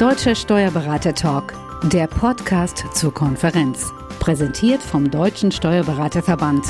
Deutscher 0.00 0.34
Steuerberater 0.34 1.14
Talk, 1.14 1.52
der 1.82 2.06
Podcast 2.06 2.86
zur 2.94 3.12
Konferenz. 3.12 3.92
Präsentiert 4.18 4.80
vom 4.80 5.10
Deutschen 5.10 5.52
Steuerberaterverband. 5.52 6.64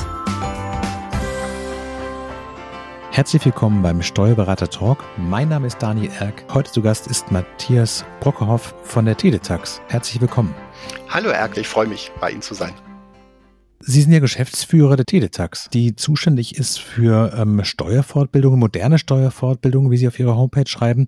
Herzlich 3.12 3.44
willkommen 3.44 3.82
beim 3.82 4.02
Steuerberater 4.02 4.68
Talk. 4.68 5.04
Mein 5.16 5.48
Name 5.48 5.68
ist 5.68 5.80
Daniel 5.80 6.10
Erck. 6.18 6.44
Heute 6.52 6.72
zu 6.72 6.82
Gast 6.82 7.06
ist 7.06 7.30
Matthias 7.30 8.04
Brockehoff 8.18 8.74
von 8.82 9.04
der 9.04 9.16
Teletax. 9.16 9.80
Herzlich 9.86 10.20
willkommen. 10.20 10.52
Hallo 11.08 11.28
Erck, 11.28 11.56
ich 11.56 11.68
freue 11.68 11.86
mich, 11.86 12.10
bei 12.20 12.32
Ihnen 12.32 12.42
zu 12.42 12.54
sein. 12.54 12.74
Sie 13.82 14.02
sind 14.02 14.12
ja 14.12 14.18
Geschäftsführer 14.18 14.96
der 14.96 15.06
Teletax, 15.06 15.70
die 15.72 15.96
zuständig 15.96 16.56
ist 16.56 16.78
für 16.78 17.32
ähm, 17.34 17.64
Steuerfortbildungen, 17.64 18.60
moderne 18.60 18.98
Steuerfortbildungen, 18.98 19.90
wie 19.90 19.96
Sie 19.96 20.06
auf 20.06 20.18
Ihrer 20.18 20.36
Homepage 20.36 20.68
schreiben. 20.68 21.06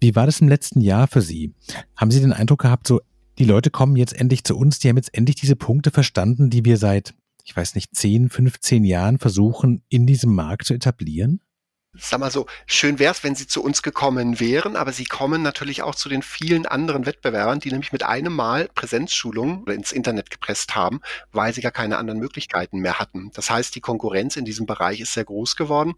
Wie 0.00 0.14
war 0.14 0.24
das 0.24 0.40
im 0.40 0.48
letzten 0.48 0.80
Jahr 0.80 1.08
für 1.08 1.22
Sie? 1.22 1.54
Haben 1.96 2.12
Sie 2.12 2.20
den 2.20 2.32
Eindruck 2.32 2.60
gehabt, 2.60 2.86
so 2.86 3.00
die 3.38 3.44
Leute 3.44 3.70
kommen 3.70 3.96
jetzt 3.96 4.14
endlich 4.14 4.44
zu 4.44 4.56
uns, 4.56 4.78
die 4.78 4.88
haben 4.88 4.96
jetzt 4.96 5.12
endlich 5.12 5.34
diese 5.34 5.56
Punkte 5.56 5.90
verstanden, 5.90 6.50
die 6.50 6.64
wir 6.64 6.76
seit, 6.76 7.14
ich 7.44 7.56
weiß 7.56 7.74
nicht, 7.74 7.96
10, 7.96 8.28
15 8.28 8.84
Jahren 8.84 9.18
versuchen, 9.18 9.82
in 9.88 10.06
diesem 10.06 10.32
Markt 10.34 10.66
zu 10.66 10.74
etablieren? 10.74 11.40
Sag 11.98 12.20
mal 12.20 12.30
so, 12.30 12.46
schön 12.66 12.98
wäre 12.98 13.12
es, 13.12 13.22
wenn 13.22 13.34
sie 13.34 13.46
zu 13.46 13.62
uns 13.62 13.82
gekommen 13.82 14.40
wären, 14.40 14.76
aber 14.76 14.92
sie 14.92 15.04
kommen 15.04 15.42
natürlich 15.42 15.82
auch 15.82 15.94
zu 15.94 16.08
den 16.08 16.22
vielen 16.22 16.66
anderen 16.66 17.06
Wettbewerbern, 17.06 17.60
die 17.60 17.70
nämlich 17.70 17.92
mit 17.92 18.02
einem 18.02 18.34
Mal 18.34 18.68
Präsenzschulungen 18.74 19.64
ins 19.66 19.92
Internet 19.92 20.30
gepresst 20.30 20.74
haben, 20.74 21.00
weil 21.32 21.52
sie 21.54 21.60
gar 21.60 21.72
keine 21.72 21.98
anderen 21.98 22.18
Möglichkeiten 22.18 22.78
mehr 22.80 22.98
hatten. 22.98 23.30
Das 23.34 23.50
heißt, 23.50 23.74
die 23.74 23.80
Konkurrenz 23.80 24.36
in 24.36 24.44
diesem 24.44 24.66
Bereich 24.66 25.00
ist 25.00 25.12
sehr 25.12 25.24
groß 25.24 25.56
geworden 25.56 25.94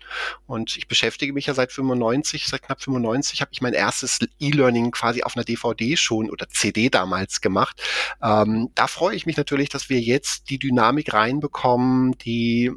und 0.47 0.77
ich 0.77 0.89
beschäftige 0.89 1.33
mich 1.33 1.47
ja 1.47 1.55
seit 1.55 1.73
95, 1.73 2.47
seit 2.47 2.63
knapp 2.63 2.83
95 2.83 3.41
habe 3.41 3.51
ich 3.53 3.63
mein 3.63 3.75
erstes 3.75 4.19
E-Learning 4.39 4.91
quasi 4.91 5.23
auf 5.23 5.37
einer 5.37 5.45
DVD 5.45 5.97
schon 5.97 6.31
oder 6.31 6.49
CD 6.49 6.91
damals 6.91 7.41
gemacht. 7.41 7.83
Ähm, 8.23 8.71
da 8.75 8.87
freue 8.87 9.17
ich 9.17 9.27
mich 9.27 9.37
natürlich, 9.37 9.71
dass 9.71 9.89
wir 9.89 10.01
jetzt 10.01 10.51
die 10.51 10.59
Dynamik 10.59 11.13
reinbekommen, 11.13 12.17
die 12.19 12.73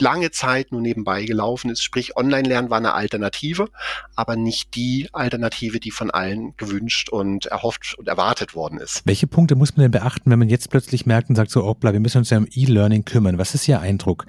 lange 0.00 0.30
Zeit 0.30 0.72
nur 0.72 0.80
nebenbei 0.80 1.24
gelaufen 1.24 1.70
ist. 1.70 1.82
Sprich, 1.82 2.16
Online-Lernen 2.16 2.70
war 2.70 2.78
eine 2.78 2.94
Alternative, 2.94 3.68
aber 4.16 4.36
nicht 4.36 4.74
die 4.74 5.08
Alternative, 5.12 5.80
die 5.80 5.90
von 5.90 6.10
allen 6.10 6.56
gewünscht 6.56 7.08
und 7.08 7.46
erhofft 7.46 7.94
und 7.98 8.08
erwartet 8.08 8.54
worden 8.54 8.78
ist. 8.78 9.02
Welche 9.04 9.26
Punkte 9.26 9.54
muss 9.54 9.76
man 9.76 9.82
denn 9.84 9.90
beachten, 9.90 10.30
wenn 10.30 10.38
man 10.38 10.48
jetzt 10.48 10.70
plötzlich 10.70 11.06
merkt 11.06 11.28
und 11.28 11.36
sagt 11.36 11.50
so, 11.50 11.64
hoppla, 11.64 11.92
wir 11.92 12.00
müssen 12.00 12.18
uns 12.18 12.30
ja 12.30 12.38
um 12.38 12.46
E-Learning 12.50 13.04
kümmern? 13.04 13.38
Was 13.38 13.54
ist 13.54 13.68
Ihr 13.68 13.80
Eindruck? 13.80 14.26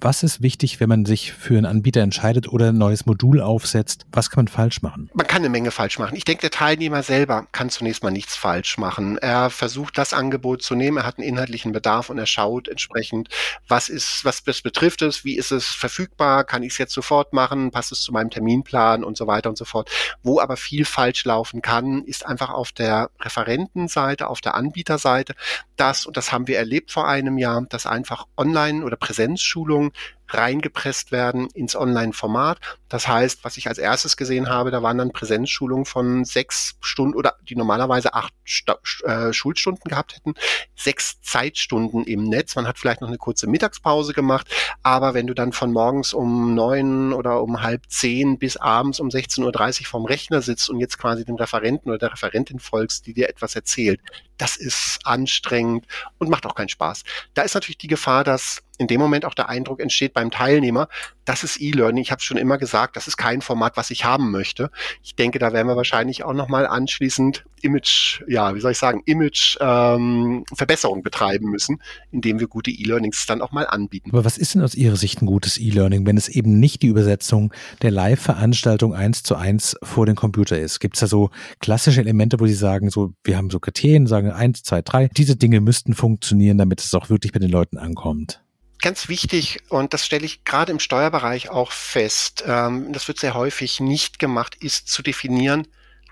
Was 0.00 0.22
ist 0.22 0.42
wichtig, 0.42 0.80
wenn 0.80 0.88
man 0.90 1.06
sich 1.06 1.32
für 1.32 1.56
einen 1.56 1.64
Anbieter 1.64 2.02
entscheidet 2.02 2.48
oder 2.48 2.68
ein 2.68 2.78
neues 2.78 3.06
Modul 3.06 3.40
aufsetzt? 3.40 4.04
Was 4.12 4.28
kann 4.28 4.44
man 4.44 4.48
falsch 4.48 4.82
machen? 4.82 5.08
Man 5.14 5.26
kann 5.26 5.38
eine 5.38 5.48
Menge 5.48 5.70
falsch 5.70 5.98
machen. 5.98 6.14
Ich 6.14 6.24
denke, 6.24 6.42
der 6.42 6.50
Teilnehmer 6.50 7.02
selber 7.02 7.46
kann 7.52 7.70
zunächst 7.70 8.02
mal 8.02 8.10
nichts 8.10 8.36
falsch 8.36 8.76
machen. 8.76 9.16
Er 9.16 9.48
versucht 9.48 9.96
das 9.96 10.12
Angebot 10.12 10.62
zu 10.62 10.74
nehmen, 10.74 10.98
er 10.98 11.06
hat 11.06 11.18
einen 11.18 11.26
inhaltlichen 11.26 11.72
Bedarf 11.72 12.10
und 12.10 12.18
er 12.18 12.26
schaut 12.26 12.68
entsprechend, 12.68 13.28
was 13.66 13.88
ist, 13.88 14.24
was 14.24 14.42
das 14.54 14.62
betrifft 14.62 15.02
es, 15.02 15.24
wie 15.24 15.36
ist 15.36 15.50
es 15.50 15.66
verfügbar, 15.66 16.44
kann 16.44 16.62
ich 16.62 16.72
es 16.72 16.78
jetzt 16.78 16.94
sofort 16.94 17.32
machen, 17.32 17.72
passt 17.72 17.90
es 17.90 18.02
zu 18.02 18.12
meinem 18.12 18.30
Terminplan 18.30 19.02
und 19.02 19.16
so 19.16 19.26
weiter 19.26 19.48
und 19.48 19.58
so 19.58 19.64
fort. 19.64 19.90
Wo 20.22 20.38
aber 20.38 20.56
viel 20.56 20.84
falsch 20.84 21.24
laufen 21.24 21.60
kann, 21.60 22.04
ist 22.04 22.24
einfach 22.24 22.50
auf 22.50 22.70
der 22.70 23.10
Referentenseite, 23.20 24.28
auf 24.28 24.40
der 24.40 24.54
Anbieterseite, 24.54 25.34
das, 25.76 26.06
und 26.06 26.16
das 26.16 26.30
haben 26.30 26.46
wir 26.46 26.56
erlebt 26.56 26.92
vor 26.92 27.08
einem 27.08 27.36
Jahr, 27.36 27.66
dass 27.68 27.84
einfach 27.84 28.26
Online- 28.36 28.84
oder 28.84 28.96
Präsenzschulungen 28.96 29.90
reingepresst 30.36 31.12
werden 31.12 31.48
ins 31.54 31.76
Online-Format. 31.76 32.58
Das 32.88 33.08
heißt, 33.08 33.44
was 33.44 33.56
ich 33.56 33.68
als 33.68 33.78
erstes 33.78 34.16
gesehen 34.16 34.48
habe, 34.48 34.70
da 34.70 34.82
waren 34.82 34.98
dann 34.98 35.12
Präsenzschulungen 35.12 35.84
von 35.84 36.24
sechs 36.24 36.76
Stunden 36.80 37.16
oder 37.16 37.36
die 37.48 37.56
normalerweise 37.56 38.14
acht 38.14 38.32
Sta 38.44 38.78
äh, 39.04 39.32
Schulstunden 39.32 39.88
gehabt 39.88 40.16
hätten, 40.16 40.34
sechs 40.76 41.20
Zeitstunden 41.22 42.04
im 42.04 42.24
Netz. 42.24 42.56
Man 42.56 42.66
hat 42.66 42.78
vielleicht 42.78 43.00
noch 43.00 43.08
eine 43.08 43.18
kurze 43.18 43.46
Mittagspause 43.46 44.12
gemacht, 44.12 44.48
aber 44.82 45.14
wenn 45.14 45.26
du 45.26 45.34
dann 45.34 45.52
von 45.52 45.72
morgens 45.72 46.14
um 46.14 46.54
neun 46.54 47.12
oder 47.12 47.42
um 47.42 47.62
halb 47.62 47.82
zehn 47.88 48.38
bis 48.38 48.56
abends 48.56 49.00
um 49.00 49.08
16.30 49.08 49.80
Uhr 49.80 49.86
vorm 49.86 50.04
Rechner 50.04 50.42
sitzt 50.42 50.68
und 50.70 50.80
jetzt 50.80 50.98
quasi 50.98 51.24
dem 51.24 51.36
Referenten 51.36 51.90
oder 51.90 51.98
der 51.98 52.12
Referentin 52.12 52.58
folgst, 52.58 53.06
die 53.06 53.14
dir 53.14 53.28
etwas 53.28 53.54
erzählt, 53.54 54.00
das 54.38 54.56
ist 54.56 54.98
anstrengend 55.04 55.86
und 56.18 56.28
macht 56.28 56.46
auch 56.46 56.54
keinen 56.54 56.68
Spaß. 56.68 57.04
Da 57.34 57.42
ist 57.42 57.54
natürlich 57.54 57.78
die 57.78 57.88
Gefahr, 57.88 58.24
dass 58.24 58.62
in 58.78 58.86
dem 58.86 59.00
Moment 59.00 59.24
auch 59.24 59.34
der 59.34 59.48
Eindruck 59.48 59.80
entsteht 59.80 60.14
beim 60.14 60.30
Teilnehmer, 60.30 60.88
das 61.24 61.44
ist 61.44 61.60
E-Learning. 61.60 62.02
Ich 62.02 62.10
habe 62.10 62.22
schon 62.22 62.36
immer 62.36 62.58
gesagt, 62.58 62.96
das 62.96 63.08
ist 63.08 63.16
kein 63.16 63.40
Format, 63.40 63.76
was 63.76 63.90
ich 63.90 64.04
haben 64.04 64.30
möchte. 64.30 64.70
Ich 65.02 65.14
denke, 65.14 65.38
da 65.38 65.52
werden 65.52 65.68
wir 65.68 65.76
wahrscheinlich 65.76 66.24
auch 66.24 66.34
nochmal 66.34 66.66
anschließend 66.66 67.44
Image, 67.62 68.22
ja, 68.28 68.54
wie 68.54 68.60
soll 68.60 68.72
ich 68.72 68.78
sagen, 68.78 69.02
Image 69.06 69.56
ähm, 69.60 70.44
Verbesserung 70.54 71.02
betreiben 71.02 71.50
müssen, 71.50 71.80
indem 72.12 72.38
wir 72.38 72.46
gute 72.46 72.70
E-Learnings 72.70 73.24
dann 73.26 73.40
auch 73.40 73.52
mal 73.52 73.66
anbieten. 73.66 74.10
Aber 74.12 74.24
was 74.24 74.36
ist 74.36 74.54
denn 74.54 74.62
aus 74.62 74.74
Ihrer 74.74 74.96
Sicht 74.96 75.22
ein 75.22 75.26
gutes 75.26 75.58
E-Learning, 75.58 76.06
wenn 76.06 76.18
es 76.18 76.28
eben 76.28 76.60
nicht 76.60 76.82
die 76.82 76.88
Übersetzung 76.88 77.54
der 77.80 77.90
Live-Veranstaltung 77.90 78.94
eins 78.94 79.22
zu 79.22 79.36
eins 79.36 79.76
vor 79.82 80.04
den 80.04 80.14
Computer 80.14 80.58
ist? 80.58 80.78
Gibt 80.78 80.96
es 80.96 81.00
da 81.00 81.06
so 81.06 81.30
klassische 81.60 82.00
Elemente, 82.00 82.38
wo 82.38 82.46
Sie 82.46 82.54
sagen, 82.54 82.90
so, 82.90 83.14
wir 83.24 83.38
haben 83.38 83.48
so 83.48 83.60
Kriterien, 83.60 84.06
sagen 84.06 84.30
eins, 84.30 84.62
zwei, 84.62 84.82
drei, 84.82 85.08
diese 85.08 85.36
Dinge 85.36 85.60
müssten 85.60 85.94
funktionieren, 85.94 86.58
damit 86.58 86.80
es 86.80 86.92
auch 86.92 87.08
wirklich 87.08 87.32
bei 87.32 87.38
den 87.38 87.50
Leuten 87.50 87.78
ankommt? 87.78 88.43
Ganz 88.84 89.08
wichtig, 89.08 89.62
und 89.70 89.94
das 89.94 90.04
stelle 90.04 90.26
ich 90.26 90.44
gerade 90.44 90.70
im 90.70 90.78
Steuerbereich 90.78 91.48
auch 91.48 91.72
fest, 91.72 92.44
ähm, 92.46 92.92
das 92.92 93.08
wird 93.08 93.18
sehr 93.18 93.32
häufig 93.32 93.80
nicht 93.80 94.18
gemacht, 94.18 94.56
ist 94.60 94.88
zu 94.88 95.02
definieren, 95.02 95.66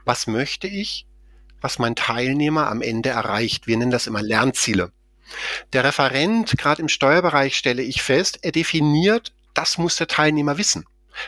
was 0.07 0.27
möchte 0.27 0.69
ich, 0.69 1.07
was 1.61 1.79
mein 1.79 1.95
Teilnehmer 1.95 2.69
am 2.69 2.81
Ende 2.81 3.11
erreicht. 3.11 3.67
Wir 3.67 3.77
nennen 3.77 3.91
das 3.91 4.07
immer 4.07 4.23
Lernziele. 4.23 4.91
Der 5.75 5.85
Referent, 5.85 6.57
gerade 6.57 6.81
im 6.81 6.89
Steuerbereich 6.89 7.59
stelle 7.59 7.83
ich 7.83 8.03
fest, 8.03 8.39
er 8.41 8.53
definiert, 8.53 9.35
das 9.53 9.77
muss 9.77 9.97
der 9.97 10.07
Teilnehmer 10.09 10.57
wissen. 10.57 10.87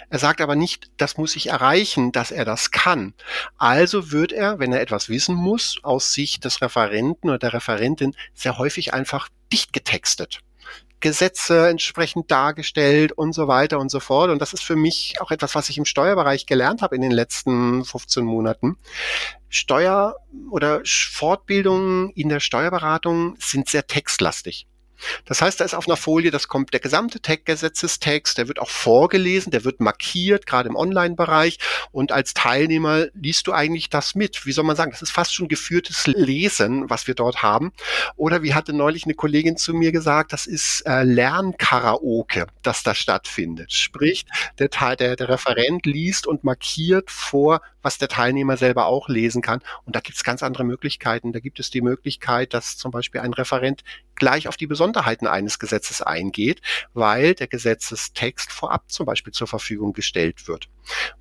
Er 0.09 0.19
sagt 0.19 0.41
aber 0.41 0.56
nicht, 0.56 0.91
das 0.97 1.19
muss 1.19 1.37
ich 1.37 1.49
erreichen, 1.49 2.11
dass 2.11 2.31
er 2.31 2.47
das 2.47 2.71
kann. 2.71 3.12
Also 3.59 4.12
wird 4.12 4.32
er, 4.32 4.61
wenn 4.61 4.72
er 4.72 4.81
etwas 4.81 5.11
wissen 5.11 5.34
muss, 5.34 5.76
aus 5.82 6.15
Sicht 6.15 6.47
des 6.47 6.62
Referenten 6.62 7.28
oder 7.28 7.38
der 7.38 7.53
Referentin 7.53 8.16
sehr 8.32 8.56
häufig 8.56 8.94
einfach 8.94 9.28
dicht 9.53 9.75
getextet. 9.75 10.41
Gesetze 11.00 11.69
entsprechend 11.69 12.31
dargestellt 12.31 13.12
und 13.12 13.32
so 13.34 13.49
weiter 13.49 13.78
und 13.78 13.91
so 13.91 14.00
fort. 14.00 14.31
Und 14.31 14.41
das 14.41 14.53
ist 14.53 14.62
für 14.62 14.77
mich 14.77 15.15
auch 15.21 15.31
etwas, 15.31 15.55
was 15.55 15.69
ich 15.69 15.78
im 15.78 15.84
Steuerbereich 15.84 16.47
gelernt 16.47 16.82
habe 16.82 16.97
in 16.97 17.03
den 17.03 17.10
letzten 17.10 17.84
15 17.84 18.25
Monaten. 18.25 18.77
Steuer- 19.49 20.16
oder 20.50 20.81
Fortbildungen 20.84 22.10
in 22.10 22.28
der 22.28 22.41
Steuerberatung 22.41 23.37
sind 23.38 23.69
sehr 23.69 23.87
textlastig. 23.87 24.66
Das 25.25 25.43
heißt, 25.43 25.60
da 25.60 25.65
ist 25.65 25.75
auf 25.75 25.88
einer 25.88 25.97
Folie, 25.97 26.31
das 26.31 26.49
kommt 26.49 26.72
der 26.72 26.81
gesamte 26.81 27.21
Gesetzestext, 27.21 28.38
der 28.38 28.49
wird 28.49 28.59
auch 28.60 28.71
vorgelesen, 28.71 29.50
der 29.50 29.65
wird 29.65 29.81
markiert, 29.81 30.47
gerade 30.47 30.69
im 30.69 30.77
Online-Bereich. 30.77 31.59
Und 31.93 32.12
als 32.12 32.34
Teilnehmer 32.34 33.06
liest 33.15 33.47
du 33.47 33.53
eigentlich 33.53 33.91
das 33.91 34.15
mit. 34.15 34.47
Wie 34.47 34.53
soll 34.53 34.65
man 34.65 34.77
sagen? 34.77 34.91
Das 34.91 35.03
ist 35.03 35.10
fast 35.10 35.34
schon 35.34 35.49
geführtes 35.49 36.06
Lesen, 36.06 36.88
was 36.91 37.06
wir 37.06 37.15
dort 37.15 37.43
haben. 37.43 37.72
Oder 38.16 38.43
wie 38.43 38.55
hatte 38.55 38.72
neulich 38.72 39.05
eine 39.05 39.15
Kollegin 39.15 39.56
zu 39.56 39.75
mir 39.75 39.93
gesagt, 39.93 40.32
das 40.32 40.47
ist 40.47 40.82
äh, 40.87 41.03
Lernkaraoke, 41.03 42.47
das 42.62 42.82
da 42.82 42.94
stattfindet. 42.94 43.72
Sprich, 43.72 44.26
der, 44.59 44.69
der, 44.97 45.16
der 45.16 45.28
Referent 45.28 45.87
liest 45.87 46.26
und 46.26 46.44
markiert 46.44 47.11
vor, 47.11 47.61
was 47.82 47.99
der 47.99 48.09
Teilnehmer 48.09 48.56
selber 48.56 48.87
auch 48.87 49.09
lesen 49.09 49.43
kann. 49.43 49.61
Und 49.84 49.94
da 49.94 50.00
gibt 50.00 50.16
es 50.16 50.25
ganz 50.25 50.43
andere 50.43 50.65
Möglichkeiten. 50.65 51.32
Da 51.32 51.41
gibt 51.41 51.61
es 51.61 51.71
die 51.71 51.82
Möglichkeit, 51.82 52.55
dass 52.55 52.76
zum 52.76 52.91
Beispiel 52.91 53.21
ein 53.21 53.34
Referent 53.34 53.84
gleich 54.16 54.48
auf 54.48 54.56
die 54.56 54.66
Besonderheiten 54.66 55.26
eines 55.26 55.58
Gesetzes 55.58 56.02
eingeht, 56.02 56.60
weil 56.92 57.34
der 57.34 57.47
Gesetzestext 57.47 58.52
vorab 58.52 58.91
zum 58.91 59.06
Beispiel 59.06 59.32
zur 59.32 59.47
Verfügung 59.47 59.92
gestellt 59.92 60.48
wird 60.48 60.69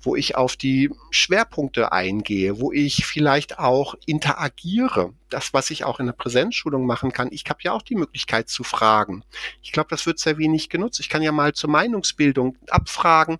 wo 0.00 0.16
ich 0.16 0.36
auf 0.36 0.56
die 0.56 0.90
Schwerpunkte 1.10 1.92
eingehe, 1.92 2.60
wo 2.60 2.72
ich 2.72 3.06
vielleicht 3.06 3.58
auch 3.58 3.94
interagiere. 4.06 5.14
Das, 5.34 5.52
was 5.52 5.70
ich 5.70 5.82
auch 5.82 5.98
in 5.98 6.06
der 6.06 6.12
Präsenzschulung 6.12 6.86
machen 6.86 7.12
kann. 7.12 7.26
Ich 7.32 7.42
habe 7.48 7.58
ja 7.62 7.72
auch 7.72 7.82
die 7.82 7.96
Möglichkeit 7.96 8.48
zu 8.48 8.62
fragen. 8.62 9.24
Ich 9.62 9.72
glaube, 9.72 9.88
das 9.90 10.06
wird 10.06 10.20
sehr 10.20 10.38
wenig 10.38 10.68
genutzt. 10.68 11.00
Ich 11.00 11.08
kann 11.08 11.22
ja 11.22 11.32
mal 11.32 11.54
zur 11.54 11.70
Meinungsbildung 11.70 12.56
abfragen. 12.68 13.38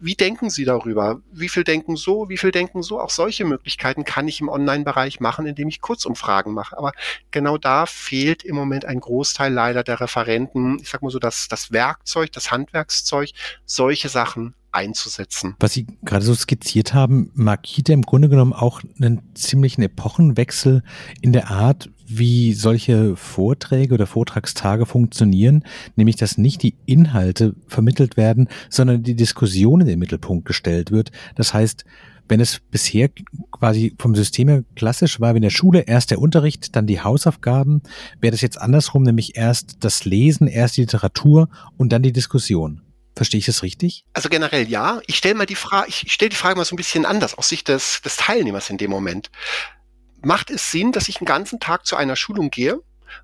Wie 0.00 0.16
denken 0.16 0.50
Sie 0.50 0.64
darüber? 0.64 1.20
Wie 1.30 1.48
viel 1.48 1.62
denken 1.62 1.94
so? 1.94 2.28
Wie 2.28 2.38
viel 2.38 2.50
denken 2.50 2.82
so? 2.82 3.00
Auch 3.00 3.10
solche 3.10 3.44
Möglichkeiten 3.44 4.04
kann 4.04 4.26
ich 4.26 4.40
im 4.40 4.48
Online-Bereich 4.48 5.20
machen, 5.20 5.46
indem 5.46 5.68
ich 5.68 5.80
Kurzumfragen 5.80 6.52
mache. 6.52 6.76
Aber 6.76 6.90
genau 7.30 7.56
da 7.56 7.86
fehlt 7.86 8.42
im 8.42 8.56
Moment 8.56 8.84
ein 8.84 8.98
Großteil 8.98 9.52
leider 9.52 9.84
der 9.84 10.00
Referenten. 10.00 10.80
Ich 10.80 10.88
sag 10.88 11.02
mal 11.02 11.10
so, 11.10 11.20
das, 11.20 11.46
das 11.46 11.70
Werkzeug, 11.70 12.32
das 12.32 12.50
Handwerkszeug, 12.50 13.30
solche 13.64 14.08
Sachen 14.08 14.56
einzusetzen. 14.72 15.54
Was 15.60 15.72
Sie 15.72 15.86
gerade 16.02 16.24
so 16.24 16.34
skizziert 16.34 16.94
haben, 16.94 17.30
markiert 17.34 17.88
ja 17.88 17.94
im 17.94 18.02
Grunde 18.02 18.28
genommen 18.28 18.52
auch 18.52 18.82
einen 19.00 19.22
ziemlichen 19.34 19.82
Epochenwechsel 19.82 20.82
in 21.20 21.32
der 21.32 21.50
Art, 21.50 21.90
wie 22.06 22.54
solche 22.54 23.16
Vorträge 23.16 23.94
oder 23.94 24.06
Vortragstage 24.06 24.86
funktionieren, 24.86 25.64
nämlich 25.96 26.16
dass 26.16 26.38
nicht 26.38 26.62
die 26.62 26.74
Inhalte 26.86 27.54
vermittelt 27.66 28.16
werden, 28.16 28.48
sondern 28.70 29.02
die 29.02 29.16
Diskussion 29.16 29.82
in 29.82 29.86
den 29.86 29.98
Mittelpunkt 29.98 30.46
gestellt 30.46 30.90
wird. 30.90 31.12
Das 31.34 31.52
heißt, 31.52 31.84
wenn 32.28 32.40
es 32.40 32.60
bisher 32.70 33.08
quasi 33.50 33.94
vom 33.98 34.14
System 34.14 34.48
her 34.48 34.64
klassisch 34.76 35.20
war 35.20 35.34
wie 35.34 35.38
in 35.38 35.42
der 35.42 35.50
Schule 35.50 35.80
erst 35.80 36.10
der 36.10 36.20
Unterricht, 36.20 36.76
dann 36.76 36.86
die 36.86 37.00
Hausaufgaben. 37.00 37.82
Wäre 38.20 38.32
das 38.32 38.42
jetzt 38.42 38.60
andersrum, 38.60 39.02
nämlich 39.02 39.36
erst 39.36 39.78
das 39.80 40.04
Lesen, 40.04 40.46
erst 40.46 40.76
die 40.76 40.82
Literatur 40.82 41.48
und 41.76 41.90
dann 41.90 42.02
die 42.02 42.12
Diskussion. 42.12 42.82
Verstehe 43.18 43.40
ich 43.40 43.46
das 43.46 43.64
richtig? 43.64 44.04
Also 44.12 44.28
generell 44.28 44.68
ja. 44.68 45.00
Ich 45.08 45.16
stelle 45.16 45.34
mal 45.34 45.44
die 45.44 45.56
Frage, 45.56 45.88
ich 45.88 46.12
stelle 46.12 46.28
die 46.28 46.36
Frage 46.36 46.54
mal 46.54 46.64
so 46.64 46.74
ein 46.74 46.76
bisschen 46.76 47.04
anders 47.04 47.36
aus 47.36 47.48
Sicht 47.48 47.66
des, 47.66 48.00
des 48.00 48.16
Teilnehmers 48.16 48.70
in 48.70 48.78
dem 48.78 48.92
Moment. 48.92 49.32
Macht 50.22 50.50
es 50.50 50.70
Sinn, 50.70 50.92
dass 50.92 51.08
ich 51.08 51.16
einen 51.16 51.26
ganzen 51.26 51.58
Tag 51.58 51.84
zu 51.84 51.96
einer 51.96 52.14
Schulung 52.14 52.50
gehe 52.50 52.80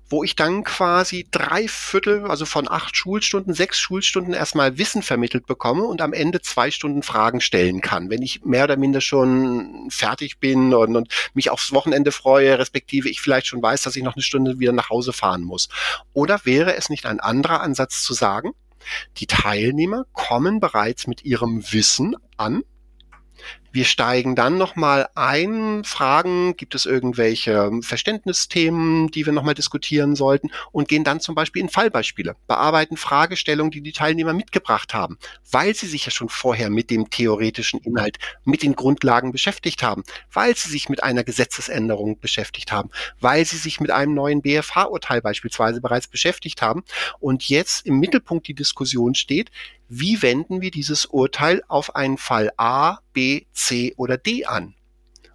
wo 0.09 0.23
ich 0.23 0.35
dann 0.35 0.63
quasi 0.63 1.27
drei 1.31 1.67
Viertel, 1.67 2.25
also 2.25 2.45
von 2.45 2.69
acht 2.69 2.95
Schulstunden, 2.95 3.53
sechs 3.53 3.79
Schulstunden 3.79 4.33
erstmal 4.33 4.77
Wissen 4.77 5.01
vermittelt 5.03 5.45
bekomme 5.45 5.83
und 5.83 6.01
am 6.01 6.13
Ende 6.13 6.41
zwei 6.41 6.71
Stunden 6.71 7.03
Fragen 7.03 7.41
stellen 7.41 7.81
kann, 7.81 8.09
wenn 8.09 8.21
ich 8.21 8.43
mehr 8.43 8.63
oder 8.63 8.77
minder 8.77 9.01
schon 9.01 9.87
fertig 9.89 10.39
bin 10.39 10.73
und, 10.73 10.95
und 10.95 11.13
mich 11.33 11.49
aufs 11.49 11.71
Wochenende 11.71 12.11
freue, 12.11 12.57
respektive 12.59 13.09
ich 13.09 13.21
vielleicht 13.21 13.47
schon 13.47 13.61
weiß, 13.61 13.83
dass 13.83 13.95
ich 13.95 14.03
noch 14.03 14.15
eine 14.15 14.23
Stunde 14.23 14.59
wieder 14.59 14.73
nach 14.73 14.89
Hause 14.89 15.13
fahren 15.13 15.43
muss. 15.43 15.69
Oder 16.13 16.41
wäre 16.43 16.75
es 16.75 16.89
nicht 16.89 17.05
ein 17.05 17.19
anderer 17.19 17.61
Ansatz 17.61 18.03
zu 18.03 18.13
sagen, 18.13 18.51
die 19.17 19.27
Teilnehmer 19.27 20.05
kommen 20.13 20.59
bereits 20.59 21.07
mit 21.07 21.23
ihrem 21.23 21.63
Wissen 21.71 22.15
an, 22.37 22.63
wir 23.75 23.83
steigen 23.83 24.35
dann 24.35 24.57
nochmal 24.57 25.09
ein, 25.15 25.83
fragen, 25.83 26.55
gibt 26.55 26.75
es 26.75 26.85
irgendwelche 26.85 27.71
Verständnisthemen, 27.81 29.11
die 29.11 29.25
wir 29.25 29.33
nochmal 29.33 29.53
diskutieren 29.53 30.15
sollten? 30.15 30.49
Und 30.71 30.87
gehen 30.87 31.03
dann 31.03 31.19
zum 31.19 31.35
Beispiel 31.35 31.61
in 31.61 31.67
Fallbeispiele, 31.67 32.37
bearbeiten 32.47 32.95
Fragestellungen, 32.95 33.71
die 33.71 33.81
die 33.81 33.91
Teilnehmer 33.91 34.31
mitgebracht 34.31 34.93
haben, 34.93 35.17
weil 35.51 35.75
sie 35.75 35.87
sich 35.87 36.05
ja 36.05 36.11
schon 36.11 36.29
vorher 36.29 36.69
mit 36.69 36.89
dem 36.89 37.09
theoretischen 37.09 37.81
Inhalt, 37.81 38.17
mit 38.45 38.63
den 38.63 38.77
Grundlagen 38.77 39.33
beschäftigt 39.33 39.83
haben, 39.83 40.05
weil 40.31 40.55
sie 40.55 40.69
sich 40.69 40.87
mit 40.87 41.03
einer 41.03 41.25
Gesetzesänderung 41.25 42.17
beschäftigt 42.21 42.71
haben, 42.71 42.89
weil 43.19 43.43
sie 43.43 43.57
sich 43.57 43.81
mit 43.81 43.91
einem 43.91 44.13
neuen 44.13 44.41
BFH-Urteil 44.41 45.21
beispielsweise 45.21 45.81
bereits 45.81 46.07
beschäftigt 46.07 46.61
haben. 46.61 46.85
Und 47.19 47.49
jetzt 47.49 47.85
im 47.85 47.99
Mittelpunkt 47.99 48.47
die 48.47 48.53
Diskussion 48.53 49.15
steht, 49.15 49.51
wie 49.87 50.21
wenden 50.21 50.61
wir 50.61 50.71
dieses 50.71 51.05
Urteil 51.05 51.61
auf 51.67 51.95
einen 51.95 52.17
Fall 52.17 52.51
A, 52.57 52.99
B, 53.13 53.45
C 53.53 53.64
oder 53.97 54.17
D 54.17 54.45
an? 54.45 54.75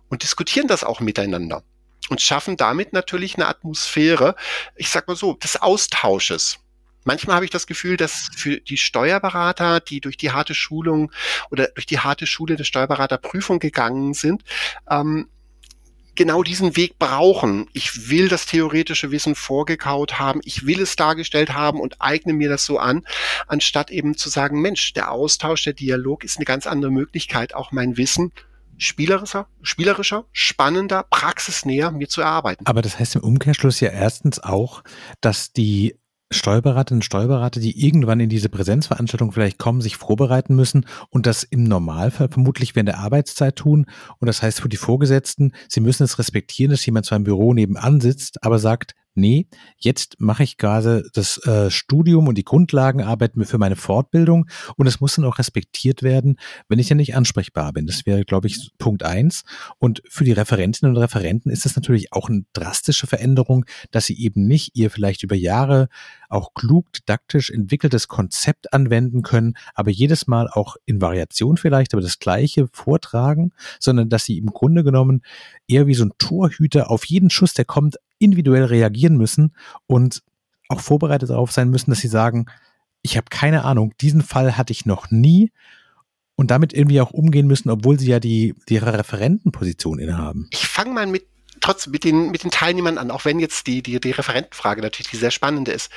Und 0.08 0.22
diskutieren 0.22 0.66
das 0.66 0.82
auch 0.82 1.00
miteinander 1.00 1.62
und 2.10 2.20
schaffen 2.20 2.56
damit 2.56 2.92
natürlich 2.92 3.36
eine 3.36 3.46
Atmosphäre, 3.46 4.34
ich 4.76 4.90
sag 4.90 5.06
mal 5.08 5.16
so, 5.16 5.34
des 5.34 5.60
Austausches. 5.62 6.58
Manchmal 7.04 7.36
habe 7.36 7.44
ich 7.44 7.50
das 7.50 7.66
Gefühl, 7.66 7.96
dass 7.96 8.28
für 8.36 8.60
die 8.60 8.76
Steuerberater, 8.76 9.80
die 9.80 10.00
durch 10.00 10.16
die 10.16 10.32
harte 10.32 10.54
Schulung 10.54 11.12
oder 11.50 11.68
durch 11.68 11.86
die 11.86 12.00
harte 12.00 12.26
Schule 12.26 12.56
der 12.56 12.64
Steuerberaterprüfung 12.64 13.58
gegangen 13.58 14.12
sind, 14.12 14.42
ähm, 14.90 15.28
genau 16.14 16.42
diesen 16.42 16.76
Weg 16.76 16.98
brauchen. 16.98 17.68
Ich 17.72 18.10
will 18.10 18.28
das 18.28 18.46
theoretische 18.46 19.10
Wissen 19.10 19.34
vorgekaut 19.34 20.18
haben, 20.18 20.40
ich 20.44 20.66
will 20.66 20.80
es 20.80 20.96
dargestellt 20.96 21.54
haben 21.54 21.80
und 21.80 21.96
eigne 22.00 22.32
mir 22.32 22.48
das 22.48 22.64
so 22.64 22.78
an, 22.78 23.04
anstatt 23.46 23.90
eben 23.90 24.16
zu 24.16 24.28
sagen, 24.28 24.60
Mensch, 24.60 24.92
der 24.92 25.10
Austausch, 25.10 25.64
der 25.64 25.72
Dialog 25.72 26.24
ist 26.24 26.36
eine 26.36 26.44
ganz 26.44 26.66
andere 26.66 26.90
Möglichkeit, 26.90 27.54
auch 27.54 27.72
mein 27.72 27.96
Wissen 27.96 28.32
spielerischer, 28.80 29.46
spielerischer, 29.62 30.24
spannender, 30.32 31.04
praxisnäher 31.10 31.90
mir 31.90 32.08
zu 32.08 32.22
erarbeiten. 32.22 32.66
Aber 32.66 32.80
das 32.80 32.98
heißt 32.98 33.16
im 33.16 33.22
Umkehrschluss 33.22 33.80
ja 33.80 33.90
erstens 33.90 34.42
auch, 34.42 34.82
dass 35.20 35.52
die 35.52 35.99
Steuerberaterinnen 36.32 36.98
und 36.98 37.04
Steuerberater, 37.04 37.60
die 37.60 37.84
irgendwann 37.84 38.20
in 38.20 38.28
diese 38.28 38.48
Präsenzveranstaltung 38.48 39.32
vielleicht 39.32 39.58
kommen, 39.58 39.80
sich 39.80 39.96
vorbereiten 39.96 40.54
müssen 40.54 40.86
und 41.08 41.26
das 41.26 41.42
im 41.42 41.64
Normalfall 41.64 42.28
vermutlich 42.28 42.76
während 42.76 42.88
der 42.88 42.98
Arbeitszeit 42.98 43.56
tun. 43.56 43.86
Und 44.18 44.26
das 44.26 44.40
heißt 44.40 44.60
für 44.60 44.68
die 44.68 44.76
Vorgesetzten, 44.76 45.52
sie 45.68 45.80
müssen 45.80 46.04
es 46.04 46.18
respektieren, 46.18 46.70
dass 46.70 46.86
jemand 46.86 47.06
zwar 47.06 47.16
im 47.16 47.24
Büro 47.24 47.52
nebenan 47.52 48.00
sitzt, 48.00 48.44
aber 48.44 48.60
sagt, 48.60 48.94
nee, 49.14 49.46
jetzt 49.76 50.20
mache 50.20 50.42
ich 50.42 50.56
gerade 50.56 51.04
das 51.12 51.38
äh, 51.46 51.70
Studium 51.70 52.28
und 52.28 52.36
die 52.36 52.44
Grundlagenarbeit 52.44 53.32
für 53.42 53.58
meine 53.58 53.76
Fortbildung 53.76 54.48
und 54.76 54.86
es 54.86 55.00
muss 55.00 55.16
dann 55.16 55.24
auch 55.24 55.38
respektiert 55.38 56.02
werden, 56.02 56.36
wenn 56.68 56.78
ich 56.78 56.88
ja 56.88 56.96
nicht 56.96 57.14
ansprechbar 57.14 57.72
bin. 57.72 57.86
Das 57.86 58.06
wäre, 58.06 58.24
glaube 58.24 58.46
ich, 58.46 58.70
Punkt 58.78 59.02
eins. 59.02 59.42
Und 59.78 60.02
für 60.08 60.24
die 60.24 60.32
Referentinnen 60.32 60.94
und 60.94 61.02
Referenten 61.02 61.50
ist 61.50 61.64
das 61.64 61.76
natürlich 61.76 62.12
auch 62.12 62.28
eine 62.28 62.44
drastische 62.52 63.06
Veränderung, 63.06 63.64
dass 63.90 64.06
sie 64.06 64.18
eben 64.18 64.46
nicht 64.46 64.76
ihr 64.76 64.90
vielleicht 64.90 65.22
über 65.22 65.36
Jahre 65.36 65.88
auch 66.28 66.54
klug 66.54 66.92
didaktisch 66.92 67.50
entwickeltes 67.50 68.08
Konzept 68.08 68.72
anwenden 68.72 69.22
können, 69.22 69.54
aber 69.74 69.90
jedes 69.90 70.26
Mal 70.26 70.48
auch 70.48 70.76
in 70.86 71.00
Variation 71.00 71.56
vielleicht, 71.56 71.92
aber 71.92 72.02
das 72.02 72.18
gleiche 72.18 72.68
vortragen, 72.72 73.52
sondern 73.78 74.08
dass 74.08 74.24
sie 74.24 74.38
im 74.38 74.46
Grunde 74.46 74.84
genommen 74.84 75.22
eher 75.66 75.86
wie 75.86 75.94
so 75.94 76.04
ein 76.04 76.12
Torhüter 76.18 76.90
auf 76.90 77.04
jeden 77.04 77.30
Schuss, 77.30 77.54
der 77.54 77.64
kommt, 77.64 77.96
individuell 78.20 78.64
reagieren 78.64 79.16
müssen 79.16 79.56
und 79.86 80.22
auch 80.68 80.80
vorbereitet 80.80 81.30
darauf 81.30 81.50
sein 81.50 81.70
müssen, 81.70 81.90
dass 81.90 82.00
sie 82.00 82.08
sagen, 82.08 82.46
ich 83.02 83.16
habe 83.16 83.26
keine 83.30 83.64
Ahnung, 83.64 83.92
diesen 84.00 84.22
Fall 84.22 84.56
hatte 84.56 84.72
ich 84.72 84.86
noch 84.86 85.10
nie 85.10 85.50
und 86.36 86.50
damit 86.50 86.72
irgendwie 86.72 87.00
auch 87.00 87.10
umgehen 87.10 87.46
müssen, 87.46 87.70
obwohl 87.70 87.98
sie 87.98 88.08
ja 88.08 88.20
die, 88.20 88.54
die 88.68 88.76
Referentenposition 88.76 89.98
innehaben. 89.98 90.48
Ich 90.52 90.68
fange 90.68 90.92
mal 90.92 91.06
mit 91.06 91.26
trotzdem 91.60 91.90
mit 91.90 92.04
den, 92.04 92.30
mit 92.30 92.44
den 92.44 92.50
Teilnehmern 92.50 92.98
an, 92.98 93.10
auch 93.10 93.24
wenn 93.24 93.38
jetzt 93.38 93.66
die, 93.66 93.82
die, 93.82 94.00
die 94.00 94.12
Referentenfrage 94.12 94.80
natürlich 94.80 95.10
die 95.10 95.16
sehr 95.16 95.30
spannende 95.30 95.72
ist. 95.72 95.90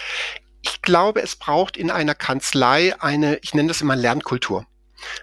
Ich 0.62 0.81
glaube, 0.81 1.22
es 1.22 1.36
braucht 1.36 1.78
in 1.78 1.92
einer 1.92 2.16
Kanzlei 2.16 3.00
eine, 3.02 3.38
ich 3.38 3.54
nenne 3.54 3.69
das 3.69 3.81
immer 3.81 3.96
Lernkultur. 3.96 4.66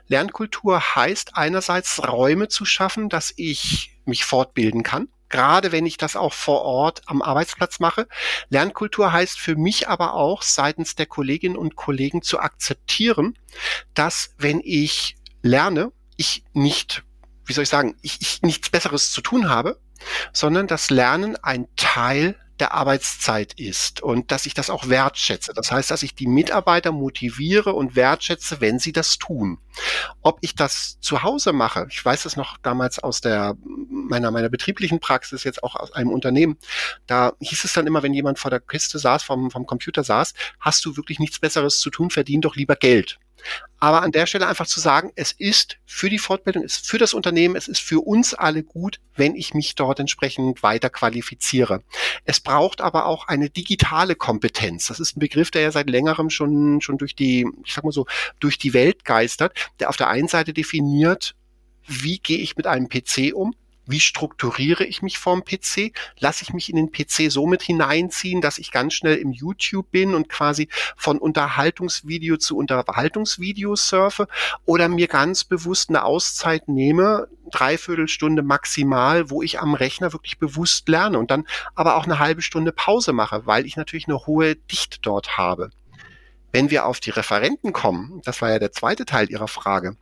Lernkultur 0.08 0.80
heißt 0.94 1.36
einerseits 1.36 2.06
Räume 2.06 2.48
zu 2.48 2.64
schaffen, 2.64 3.08
dass 3.08 3.32
ich 3.36 3.98
mich 4.04 4.24
fortbilden 4.24 4.82
kann 4.82 5.08
gerade 5.30 5.72
wenn 5.72 5.86
ich 5.86 5.96
das 5.96 6.16
auch 6.16 6.32
vor 6.32 6.62
Ort 6.62 7.02
am 7.06 7.22
Arbeitsplatz 7.22 7.80
mache. 7.80 8.06
Lernkultur 8.50 9.12
heißt 9.12 9.38
für 9.38 9.56
mich 9.56 9.88
aber 9.88 10.14
auch 10.14 10.42
seitens 10.42 10.96
der 10.96 11.06
Kolleginnen 11.06 11.56
und 11.56 11.76
Kollegen 11.76 12.22
zu 12.22 12.40
akzeptieren, 12.40 13.38
dass 13.94 14.34
wenn 14.36 14.60
ich 14.62 15.16
lerne, 15.42 15.92
ich 16.16 16.44
nicht, 16.52 17.04
wie 17.46 17.52
soll 17.52 17.62
ich 17.62 17.70
sagen, 17.70 17.96
ich, 18.02 18.18
ich 18.20 18.42
nichts 18.42 18.68
Besseres 18.68 19.10
zu 19.12 19.22
tun 19.22 19.48
habe, 19.48 19.80
sondern 20.32 20.66
das 20.66 20.90
Lernen 20.90 21.36
ein 21.36 21.66
Teil 21.76 22.36
der 22.60 22.74
Arbeitszeit 22.74 23.54
ist 23.54 24.02
und 24.02 24.30
dass 24.30 24.46
ich 24.46 24.54
das 24.54 24.70
auch 24.70 24.88
wertschätze. 24.88 25.52
Das 25.54 25.72
heißt, 25.72 25.90
dass 25.90 26.02
ich 26.02 26.14
die 26.14 26.26
Mitarbeiter 26.26 26.92
motiviere 26.92 27.72
und 27.72 27.96
wertschätze, 27.96 28.60
wenn 28.60 28.78
sie 28.78 28.92
das 28.92 29.18
tun. 29.18 29.58
Ob 30.22 30.38
ich 30.42 30.54
das 30.54 31.00
zu 31.00 31.22
Hause 31.22 31.52
mache, 31.52 31.86
ich 31.90 32.04
weiß 32.04 32.24
es 32.24 32.36
noch 32.36 32.58
damals 32.58 32.98
aus 32.98 33.20
der 33.20 33.56
meiner 33.64 34.30
meiner 34.30 34.48
betrieblichen 34.48 35.00
Praxis 35.00 35.44
jetzt 35.44 35.62
auch 35.62 35.76
aus 35.76 35.92
einem 35.92 36.10
Unternehmen, 36.10 36.58
da 37.06 37.32
hieß 37.40 37.64
es 37.64 37.72
dann 37.72 37.86
immer, 37.86 38.02
wenn 38.02 38.14
jemand 38.14 38.38
vor 38.38 38.50
der 38.50 38.60
Kiste 38.60 38.98
saß, 38.98 39.22
vom, 39.22 39.50
vom 39.50 39.66
Computer 39.66 40.04
saß, 40.04 40.34
hast 40.58 40.84
du 40.84 40.96
wirklich 40.96 41.18
nichts 41.18 41.38
Besseres 41.38 41.80
zu 41.80 41.90
tun, 41.90 42.10
verdien 42.10 42.40
doch 42.40 42.56
lieber 42.56 42.76
Geld. 42.76 43.18
Aber 43.78 44.02
an 44.02 44.12
der 44.12 44.26
Stelle 44.26 44.46
einfach 44.46 44.66
zu 44.66 44.78
sagen, 44.78 45.10
es 45.14 45.32
ist 45.32 45.78
für 45.86 46.10
die 46.10 46.18
Fortbildung, 46.18 46.64
es 46.64 46.76
ist 46.76 46.86
für 46.86 46.98
das 46.98 47.14
Unternehmen, 47.14 47.56
es 47.56 47.66
ist 47.66 47.80
für 47.80 48.00
uns 48.00 48.34
alle 48.34 48.62
gut, 48.62 49.00
wenn 49.16 49.34
ich 49.34 49.54
mich 49.54 49.74
dort 49.74 49.98
entsprechend 50.00 50.62
weiter 50.62 50.90
qualifiziere. 50.90 51.82
Es 52.24 52.40
braucht 52.40 52.82
aber 52.82 53.06
auch 53.06 53.26
eine 53.28 53.48
digitale 53.48 54.16
Kompetenz. 54.16 54.88
Das 54.88 55.00
ist 55.00 55.16
ein 55.16 55.20
Begriff, 55.20 55.50
der 55.50 55.62
ja 55.62 55.72
seit 55.72 55.88
längerem 55.88 56.28
schon, 56.28 56.80
schon 56.82 56.98
durch 56.98 57.16
die, 57.16 57.46
ich 57.64 57.72
sag 57.72 57.84
mal 57.84 57.92
so, 57.92 58.06
durch 58.38 58.58
die 58.58 58.74
Welt 58.74 59.04
geistert, 59.04 59.70
der 59.80 59.88
auf 59.88 59.96
der 59.96 60.08
einen 60.08 60.28
Seite 60.28 60.52
definiert, 60.52 61.34
wie 61.86 62.18
gehe 62.18 62.38
ich 62.38 62.56
mit 62.56 62.66
einem 62.66 62.88
PC 62.88 63.32
um? 63.34 63.54
Wie 63.90 63.98
strukturiere 63.98 64.84
ich 64.84 65.02
mich 65.02 65.18
vorm 65.18 65.44
PC? 65.44 65.92
Lasse 66.20 66.44
ich 66.44 66.52
mich 66.52 66.70
in 66.70 66.76
den 66.76 66.92
PC 66.92 67.30
so 67.30 67.46
mit 67.48 67.60
hineinziehen, 67.60 68.40
dass 68.40 68.58
ich 68.58 68.70
ganz 68.70 68.94
schnell 68.94 69.16
im 69.16 69.32
YouTube 69.32 69.90
bin 69.90 70.14
und 70.14 70.28
quasi 70.28 70.68
von 70.96 71.18
Unterhaltungsvideo 71.18 72.36
zu 72.36 72.56
Unterhaltungsvideo 72.56 73.74
surfe 73.74 74.28
oder 74.64 74.88
mir 74.88 75.08
ganz 75.08 75.42
bewusst 75.42 75.88
eine 75.88 76.04
Auszeit 76.04 76.68
nehme, 76.68 77.26
dreiviertel 77.50 78.06
Stunde 78.06 78.42
maximal, 78.42 79.28
wo 79.28 79.42
ich 79.42 79.58
am 79.58 79.74
Rechner 79.74 80.12
wirklich 80.12 80.38
bewusst 80.38 80.88
lerne 80.88 81.18
und 81.18 81.32
dann 81.32 81.44
aber 81.74 81.96
auch 81.96 82.04
eine 82.04 82.20
halbe 82.20 82.42
Stunde 82.42 82.70
Pause 82.70 83.12
mache, 83.12 83.44
weil 83.46 83.66
ich 83.66 83.76
natürlich 83.76 84.06
eine 84.06 84.24
hohe 84.24 84.54
Dichte 84.54 84.98
dort 85.02 85.36
habe. 85.36 85.70
Wenn 86.52 86.70
wir 86.70 86.86
auf 86.86 87.00
die 87.00 87.10
Referenten 87.10 87.72
kommen, 87.72 88.22
das 88.24 88.40
war 88.40 88.50
ja 88.50 88.60
der 88.60 88.70
zweite 88.70 89.04
Teil 89.04 89.30
Ihrer 89.30 89.48
Frage, 89.48 89.96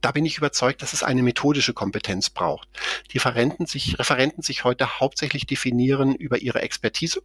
da 0.00 0.12
bin 0.12 0.24
ich 0.24 0.38
überzeugt, 0.38 0.82
dass 0.82 0.92
es 0.92 1.02
eine 1.02 1.22
methodische 1.22 1.72
Kompetenz 1.72 2.30
braucht. 2.30 2.68
Die 3.12 3.18
Referenten 3.18 3.66
sich, 3.66 3.98
Referenten 3.98 4.42
sich 4.42 4.64
heute 4.64 5.00
hauptsächlich 5.00 5.46
definieren 5.46 6.14
über 6.14 6.38
ihre 6.38 6.62
Expertise, 6.62 7.22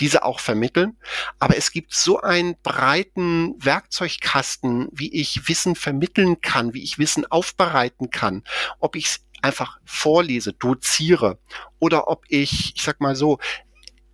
diese 0.00 0.24
auch 0.24 0.40
vermitteln. 0.40 0.96
Aber 1.38 1.56
es 1.56 1.72
gibt 1.72 1.94
so 1.94 2.20
einen 2.20 2.56
breiten 2.62 3.54
Werkzeugkasten, 3.62 4.88
wie 4.92 5.12
ich 5.12 5.48
Wissen 5.48 5.74
vermitteln 5.74 6.40
kann, 6.40 6.74
wie 6.74 6.82
ich 6.82 6.98
Wissen 6.98 7.26
aufbereiten 7.26 8.10
kann, 8.10 8.44
ob 8.78 8.96
ich 8.96 9.06
es 9.06 9.20
einfach 9.42 9.78
vorlese, 9.84 10.52
doziere 10.52 11.38
oder 11.78 12.08
ob 12.08 12.24
ich, 12.28 12.74
ich 12.76 12.82
sag 12.82 13.00
mal 13.00 13.16
so, 13.16 13.38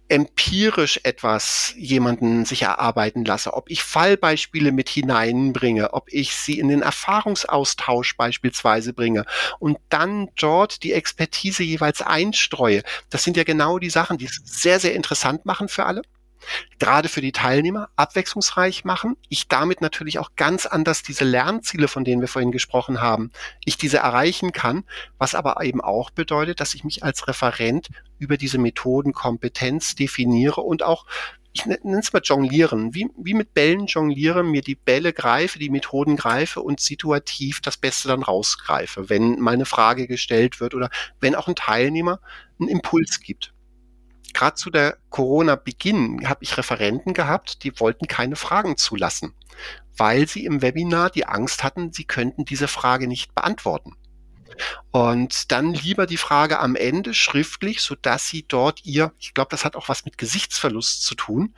empirisch 0.09 1.01
etwas 1.03 1.75
jemanden 1.77 2.45
sich 2.45 2.63
erarbeiten 2.63 3.25
lasse, 3.25 3.55
ob 3.55 3.71
ich 3.71 3.83
Fallbeispiele 3.83 4.73
mit 4.73 4.89
hineinbringe, 4.89 5.93
ob 5.93 6.13
ich 6.13 6.35
sie 6.35 6.59
in 6.59 6.69
den 6.69 6.83
Erfahrungsaustausch 6.83 8.17
beispielsweise 8.17 8.93
bringe 8.93 9.25
und 9.59 9.79
dann 9.89 10.29
dort 10.39 10.83
die 10.83 10.93
Expertise 10.93 11.63
jeweils 11.63 12.01
einstreue. 12.01 12.83
Das 13.11 13.25
sind 13.25 13.37
ja 13.37 13.45
genau 13.45 13.79
die 13.79 13.91
Sachen, 13.91 14.19
die 14.19 14.27
es 14.27 14.41
sehr, 14.45 14.81
sehr 14.81 14.95
interessant 14.95 15.45
machen 15.47 15.69
für 15.69 15.85
alle 15.85 16.03
gerade 16.79 17.09
für 17.09 17.21
die 17.21 17.33
Teilnehmer 17.33 17.91
abwechslungsreich 17.97 18.85
machen. 18.85 19.17
Ich 19.29 19.49
damit 19.49 19.81
natürlich 19.81 20.19
auch 20.19 20.31
ganz 20.37 20.67
anders 20.67 21.03
diese 21.03 21.25
Lernziele, 21.25 21.89
von 21.89 22.05
denen 22.05 22.21
wir 22.21 22.29
vorhin 22.29 22.53
gesprochen 22.53 23.01
haben, 23.01 23.31
ich 23.65 23.77
diese 23.77 23.99
erreichen 23.99 24.53
kann, 24.53 24.85
was 25.19 25.35
aber 25.35 25.63
eben 25.63 25.81
auch 25.81 26.11
bedeutet, 26.11 26.61
dass 26.61 26.75
ich 26.75 26.85
mich 26.85 27.03
als 27.03 27.29
Referent 27.29 27.89
über 28.19 28.37
diese 28.37 28.59
Methodenkompetenz 28.59 29.95
definiere 29.95 30.61
und 30.61 30.83
auch 30.83 31.07
ich 31.53 31.67
nenne 31.67 31.99
es 31.99 32.13
mal 32.13 32.23
jonglieren, 32.23 32.95
wie, 32.95 33.09
wie 33.17 33.35
mit 33.35 33.55
Bällen 33.55 33.87
jongliere, 33.87 34.45
mir 34.45 34.63
die 34.63 34.77
Bälle 34.77 35.13
greife, 35.13 35.59
die 35.59 35.71
Methoden 35.71 36.17
greife 36.17 36.61
und 36.61 36.79
situativ 36.79 37.61
das 37.61 37.77
Beste 37.77 38.07
dann 38.07 38.23
rausgreife, 38.23 39.09
wenn 39.09 39.41
mal 39.41 39.55
eine 39.55 39.65
Frage 39.65 40.07
gestellt 40.07 40.61
wird 40.61 40.75
oder 40.75 40.91
wenn 41.21 41.35
auch 41.35 41.49
ein 41.49 41.57
Teilnehmer 41.57 42.21
einen 42.61 42.69
Impuls 42.69 43.21
gibt 43.21 43.53
gerade 44.35 44.57
zu 44.57 44.71
der 44.71 44.99
Corona-Beginn 45.11 46.29
habe 46.29 46.45
ich 46.45 46.57
Referenten 46.57 47.15
gehabt, 47.15 47.65
die 47.65 47.79
wollten 47.81 48.07
keine 48.07 48.37
Fragen 48.37 48.77
zulassen, 48.77 49.35
weil 49.97 50.29
sie 50.29 50.45
im 50.45 50.63
Webinar 50.63 51.11
die 51.11 51.27
Angst 51.27 51.65
hatten, 51.65 51.93
sie 51.93 52.05
könnten 52.05 52.45
diese 52.45 52.69
Frage 52.69 53.09
nicht 53.09 53.35
beantworten. 53.35 53.97
Und 54.91 55.53
dann 55.53 55.73
lieber 55.73 56.07
die 56.07 56.17
Frage 56.17 56.59
am 56.59 56.75
Ende 56.75 57.15
schriftlich, 57.15 57.81
so 57.81 57.95
dass 57.95 58.29
sie 58.29 58.45
dort 58.47 58.85
ihr, 58.85 59.13
ich 59.19 59.35
glaube, 59.35 59.51
das 59.51 59.65
hat 59.65 59.77
auch 59.77 59.89
was 59.89 60.05
mit 60.05 60.19
Gesichtsverlust 60.19 61.05
zu 61.05 61.15
tun, 61.15 61.55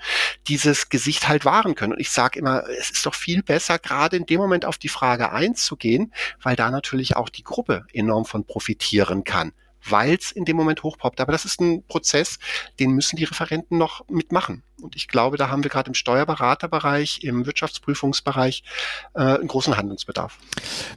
dieses 0.49 0.89
Gesicht 0.89 1.29
halt 1.29 1.45
wahren 1.45 1.75
können. 1.75 1.95
Und 1.95 2.01
ich 2.01 2.11
sage 2.11 2.39
immer, 2.39 2.69
es 2.69 2.91
ist 2.91 3.07
doch 3.07 3.15
viel 3.15 3.43
besser, 3.43 3.79
gerade 3.79 4.17
in 4.17 4.27
dem 4.27 4.39
Moment 4.39 4.65
auf 4.65 4.79
die 4.79 4.89
Frage 4.89 5.33
einzugehen, 5.33 6.13
weil 6.43 6.57
da 6.57 6.71
natürlich 6.71 7.17
auch 7.17 7.29
die 7.29 7.45
Gruppe 7.45 7.87
enorm 7.93 8.25
von 8.25 8.45
profitieren 8.45 9.25
kann 9.25 9.53
weil 9.89 10.15
es 10.15 10.33
in 10.33 10.45
dem 10.45 10.57
Moment 10.57 10.83
hochpoppt. 10.83 11.21
Aber 11.21 11.33
das 11.33 11.45
ist 11.45 11.61
ein 11.61 11.85
Prozess, 11.87 12.39
den 12.79 12.93
müssen 12.93 13.17
die 13.17 13.25
Referenten 13.25 13.79
noch 13.79 14.09
mitmachen. 14.09 14.63
Und 14.81 14.97
ich 14.97 15.09
glaube, 15.09 15.37
da 15.37 15.51
haben 15.51 15.63
wir 15.63 15.71
gerade 15.71 15.89
im 15.89 15.95
Steuerberaterbereich, 15.95 17.23
im 17.23 17.47
Wirtschaftsprüfungsbereich 17.47 18.63
äh, 19.15 19.21
einen 19.21 19.49
großen 19.49 19.77
Handlungsbedarf. 19.77 20.39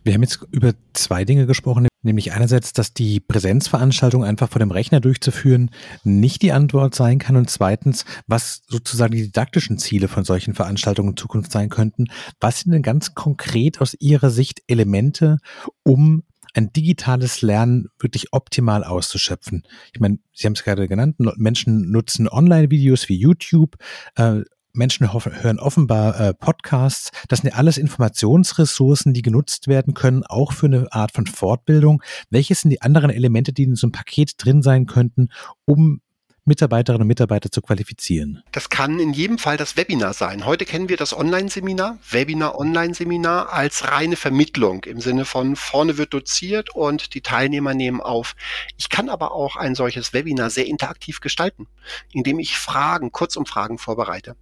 Wir 0.04 0.14
haben 0.14 0.24
jetzt 0.24 0.46
über 0.52 0.74
zwei 0.94 1.26
Dinge 1.26 1.46
gesprochen, 1.46 1.88
nämlich 2.02 2.32
einerseits, 2.32 2.74
dass 2.74 2.94
die 2.94 3.20
Präsenzveranstaltung 3.20 4.24
einfach 4.24 4.50
vor 4.50 4.60
dem 4.60 4.72
Rechner 4.72 5.00
durchzuführen 5.00 5.72
nicht 6.04 6.42
die 6.42 6.52
Antwort 6.52 6.96
sein 6.96 7.20
kann 7.20 7.36
und 7.36 7.50
zweitens, 7.50 8.06
was 8.28 8.62
sozusagen 8.68 9.14
die 9.14 9.24
didaktischen 9.24 9.78
Ziele 9.78 10.08
von 10.08 10.24
solchen 10.24 10.54
Veranstaltungen 10.54 11.12
in 11.12 11.18
Zukunft 11.18 11.52
sein 11.52 11.70
könnten. 11.70 12.06
Was 12.40 12.62
sind 12.62 12.72
denn 12.72 12.84
ganz 12.84 13.16
konkret 13.16 13.82
aus 13.82 13.96
Ihrer 14.00 14.30
Sicht 14.30 14.62
Elemente, 14.68 15.38
um 15.84 16.24
ein 16.54 16.72
digitales 16.72 17.42
Lernen 17.42 17.88
wirklich 18.00 18.32
optimal 18.32 18.84
auszuschöpfen. 18.84 19.64
Ich 19.94 20.00
meine, 20.00 20.20
Sie 20.34 20.46
haben 20.46 20.54
es 20.54 20.64
gerade 20.64 20.88
genannt, 20.88 21.16
Menschen 21.38 21.92
nutzen 21.92 22.28
Online-Videos 22.28 23.10
wie 23.10 23.18
YouTube, 23.18 23.76
äh, 24.16 24.42
Menschen 24.76 25.14
hören 25.14 25.60
offenbar 25.60 26.20
äh, 26.20 26.34
Podcasts. 26.34 27.12
Das 27.28 27.40
sind 27.40 27.52
ja 27.52 27.58
alles 27.58 27.78
Informationsressourcen, 27.78 29.14
die 29.14 29.22
genutzt 29.22 29.68
werden 29.68 29.94
können, 29.94 30.24
auch 30.24 30.52
für 30.52 30.66
eine 30.66 30.92
Art 30.92 31.12
von 31.12 31.28
Fortbildung. 31.28 32.02
Welche 32.32 32.56
sind 32.56 32.72
die 32.72 32.82
anderen 32.82 33.12
Elemente, 33.12 33.54
die 33.54 33.64
in 33.64 33.76
so 33.76 33.86
einem 33.86 33.92
Paket 33.92 34.34
drin 34.38 34.64
sein 34.64 34.88
könnten, 34.88 35.30
um 35.66 36.02
Mitarbeiterinnen 36.46 37.04
und 37.04 37.08
Mitarbeiter 37.08 37.50
zu 37.50 37.62
qualifizieren? 37.62 38.44
Das 38.52 38.70
kann 38.70 39.00
in 39.00 39.14
jedem 39.14 39.38
Fall 39.38 39.56
das 39.56 39.78
Webinar 39.78 40.14
sein. 40.14 40.46
Heute 40.46 40.66
kennen 40.66 40.90
wir 40.90 40.98
das 40.98 41.16
Online-Seminar, 41.16 42.00
Webinar-Online-Seminar 42.10 43.54
als 43.54 43.90
reine 43.90 44.18
Vermittlung 44.18 44.84
im 44.84 45.00
Sinne 45.00 45.24
von 45.24 45.56
vorne 45.56 45.98
wird 45.98 46.14
doziert 46.14 46.76
und 46.76 47.14
die 47.14 47.22
Teilnehmer 47.22 47.74
nehmen 47.74 48.02
auf. 48.02 48.36
Ich 48.78 48.90
kann 48.90 49.08
aber 49.08 49.32
auch 49.32 49.56
ein 49.56 49.74
solches 49.74 50.12
Webinar 50.12 50.50
sehr 50.50 50.66
interaktiv 50.66 51.22
gestalten, 51.22 51.68
indem 52.12 52.40
ich 52.40 52.58
Fragen, 52.58 53.12
Kurzumfragen 53.12 53.78
vorbereite 53.78 54.36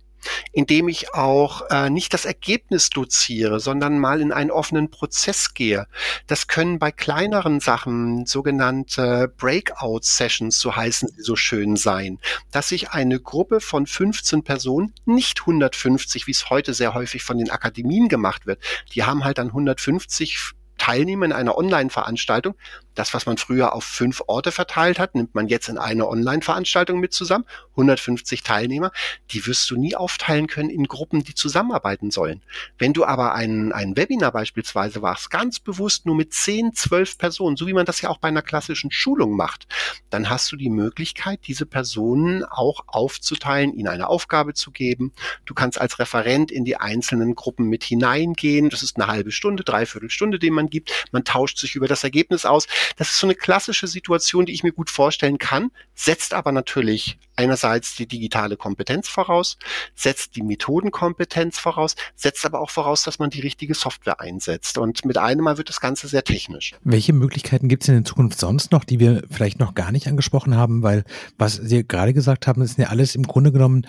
indem 0.52 0.88
ich 0.88 1.14
auch 1.14 1.70
äh, 1.70 1.90
nicht 1.90 2.14
das 2.14 2.26
Ergebnis 2.26 2.90
doziere, 2.90 3.60
sondern 3.60 4.00
mal 4.00 4.22
in 4.22 4.32
einen 4.32 4.52
offenen 4.52 4.90
Prozess 4.90 5.54
gehe. 5.54 5.88
Das 6.28 6.48
können 6.48 6.80
bei 6.80 6.92
kleineren 6.92 7.60
Sachen 7.60 8.26
sogenannte 8.26 9.34
Breakout-Sessions, 9.38 10.60
so 10.60 10.76
heißen 10.76 11.10
sie 11.10 11.22
so 11.22 11.36
schön 11.36 11.76
sein, 11.76 12.20
dass 12.52 12.72
ich 12.72 12.92
eine 12.92 13.20
Gruppe 13.20 13.60
von 13.62 13.88
15 13.88 14.44
Personen, 14.44 14.94
nicht 15.06 15.42
150, 15.42 16.28
wie 16.28 16.32
es 16.32 16.50
heute 16.50 16.74
sehr 16.74 16.94
häufig 16.94 17.24
von 17.24 17.38
den 17.38 17.50
Akademien 17.50 18.10
gemacht 18.10 18.46
wird, 18.46 18.62
die 18.94 19.04
haben 19.04 19.24
halt 19.24 19.38
dann 19.38 19.48
150 19.48 20.54
Teilnehmer 20.82 21.26
in 21.26 21.32
einer 21.32 21.58
Online-Veranstaltung, 21.58 22.56
das, 22.96 23.14
was 23.14 23.26
man 23.26 23.38
früher 23.38 23.74
auf 23.74 23.84
fünf 23.84 24.22
Orte 24.28 24.52
verteilt 24.52 25.00
hat, 25.00 25.16
nimmt 25.16 25.36
man 25.36 25.48
jetzt 25.48 25.70
in 25.70 25.78
eine 25.78 26.08
Online-Veranstaltung 26.08 27.00
mit 27.00 27.14
zusammen. 27.14 27.46
150 27.72 28.44
Teilnehmer, 28.44 28.92
die 29.32 29.46
wirst 29.48 29.70
du 29.70 29.78
nie 29.78 29.96
aufteilen 29.96 30.48
können 30.48 30.70
in 30.70 30.86
Gruppen, 30.86 31.24
die 31.24 31.34
zusammenarbeiten 31.36 32.12
sollen. 32.12 32.42
Wenn 32.78 32.94
du 32.94 33.06
aber 33.06 33.34
ein, 33.34 33.72
ein 33.72 33.96
Webinar 33.96 34.32
beispielsweise 34.32 35.00
machst, 35.00 35.30
ganz 35.30 35.60
bewusst 35.60 36.06
nur 36.06 36.16
mit 36.16 36.34
10, 36.34 36.74
12 36.74 37.18
Personen, 37.18 37.56
so 37.56 37.68
wie 37.68 37.74
man 37.74 37.86
das 37.86 38.02
ja 38.02 38.10
auch 38.10 38.18
bei 38.18 38.28
einer 38.28 38.42
klassischen 38.42 38.92
Schulung 38.92 39.36
macht, 39.36 39.68
dann 40.10 40.30
hast 40.30 40.52
du 40.52 40.56
die 40.56 40.70
Möglichkeit, 40.70 41.42
diese 41.48 41.66
Personen 41.66 42.44
auch 42.44 42.82
aufzuteilen, 42.88 43.74
ihnen 43.74 43.88
eine 43.88 44.08
Aufgabe 44.08 44.54
zu 44.54 44.72
geben. 44.72 45.14
Du 45.46 45.54
kannst 45.54 45.80
als 45.80 46.00
Referent 46.00 46.52
in 46.52 46.66
die 46.66 46.78
einzelnen 46.78 47.36
Gruppen 47.36 47.68
mit 47.68 47.84
hineingehen. 47.84 48.70
Das 48.70 48.84
ist 48.84 48.98
eine 48.98 49.08
halbe 49.08 49.32
Stunde, 49.32 49.64
dreiviertel 49.64 50.10
Stunde, 50.10 50.40
den 50.40 50.54
man 50.54 50.70
gibt. 50.70 51.06
Man 51.12 51.24
tauscht 51.24 51.58
sich 51.58 51.76
über 51.76 51.88
das 51.88 52.04
Ergebnis 52.04 52.46
aus. 52.46 52.68
Das 52.98 53.10
ist 53.10 53.18
so 53.18 53.28
eine 53.28 53.36
klassische 53.36 53.88
Situation, 53.88 54.46
die 54.46 54.54
ich 54.54 54.64
mir 54.64 54.72
gut 54.72 54.90
vorstellen 54.90 55.38
kann, 55.38 55.72
setzt 55.96 56.34
aber 56.34 56.52
natürlich 56.52 57.20
einerseits 57.36 57.96
die 57.96 58.08
digitale 58.08 58.58
Kompetenz 58.58 59.08
voraus, 59.08 59.58
setzt 59.96 60.36
die 60.36 60.44
Methodenkompetenz 60.44 61.60
voraus, 61.60 61.96
setzt 62.16 62.46
aber 62.46 62.60
auch 62.60 62.70
voraus, 62.70 63.04
dass 63.04 63.20
man 63.20 63.30
die 63.30 63.42
richtige 63.42 63.74
Software 63.74 64.20
einsetzt. 64.20 64.78
Und 64.78 65.06
mit 65.06 65.18
einem 65.18 65.44
Mal 65.44 65.58
wird 65.58 65.70
das 65.70 65.82
Ganze 65.82 66.08
sehr 66.08 66.24
technisch. 66.24 66.74
Welche 66.84 67.14
Möglichkeiten 67.14 67.68
gibt 67.68 67.84
es 67.84 67.90
in 67.90 68.06
Zukunft 68.06 68.40
sonst 68.40 68.72
noch, 68.72 68.84
die 68.84 69.00
wir 69.00 69.24
vielleicht 69.30 69.60
noch 69.60 69.74
gar 69.74 69.92
nicht 69.92 70.08
angesprochen 70.08 70.56
haben? 70.56 70.84
Weil 70.84 71.04
was 71.38 71.56
Sie 71.56 71.88
gerade 71.88 72.14
gesagt 72.14 72.48
haben, 72.48 72.66
sind 72.66 72.80
ja 72.80 72.90
alles 72.90 73.16
im 73.16 73.24
Grunde 73.24 73.52
genommen 73.52 73.88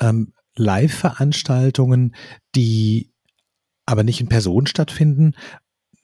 ähm, 0.00 0.32
Live-Veranstaltungen, 0.56 2.14
die 2.54 3.10
aber 3.86 4.02
nicht 4.02 4.20
in 4.20 4.28
Person 4.28 4.66
stattfinden 4.66 5.34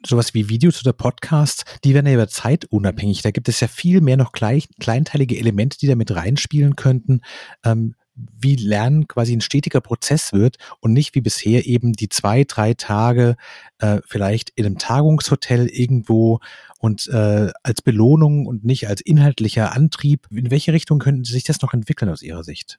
sowas 0.06 0.34
wie 0.34 0.48
Videos 0.48 0.80
oder 0.80 0.92
Podcasts, 0.92 1.64
die 1.84 1.94
werden 1.94 2.06
ja 2.06 2.14
über 2.14 2.28
Zeit 2.28 2.64
unabhängig. 2.66 3.22
Da 3.22 3.30
gibt 3.30 3.48
es 3.48 3.60
ja 3.60 3.68
viel 3.68 4.00
mehr 4.00 4.16
noch 4.16 4.32
gleich, 4.32 4.68
kleinteilige 4.80 5.38
Elemente, 5.38 5.78
die 5.78 5.86
da 5.86 5.94
mit 5.94 6.14
reinspielen 6.14 6.76
könnten, 6.76 7.20
ähm, 7.64 7.94
wie 8.14 8.56
Lernen 8.56 9.08
quasi 9.08 9.34
ein 9.34 9.40
stetiger 9.40 9.80
Prozess 9.80 10.32
wird 10.32 10.56
und 10.80 10.92
nicht 10.92 11.14
wie 11.14 11.20
bisher 11.20 11.66
eben 11.66 11.92
die 11.92 12.08
zwei, 12.08 12.44
drei 12.44 12.74
Tage 12.74 13.36
äh, 13.78 14.00
vielleicht 14.06 14.50
in 14.56 14.66
einem 14.66 14.78
Tagungshotel 14.78 15.68
irgendwo 15.68 16.40
und 16.78 17.08
äh, 17.08 17.50
als 17.62 17.82
Belohnung 17.82 18.46
und 18.46 18.64
nicht 18.64 18.88
als 18.88 19.00
inhaltlicher 19.00 19.74
Antrieb. 19.74 20.26
In 20.30 20.50
welche 20.50 20.72
Richtung 20.72 20.98
könnten 20.98 21.24
sich 21.24 21.44
das 21.44 21.62
noch 21.62 21.72
entwickeln 21.72 22.10
aus 22.10 22.22
Ihrer 22.22 22.44
Sicht? 22.44 22.78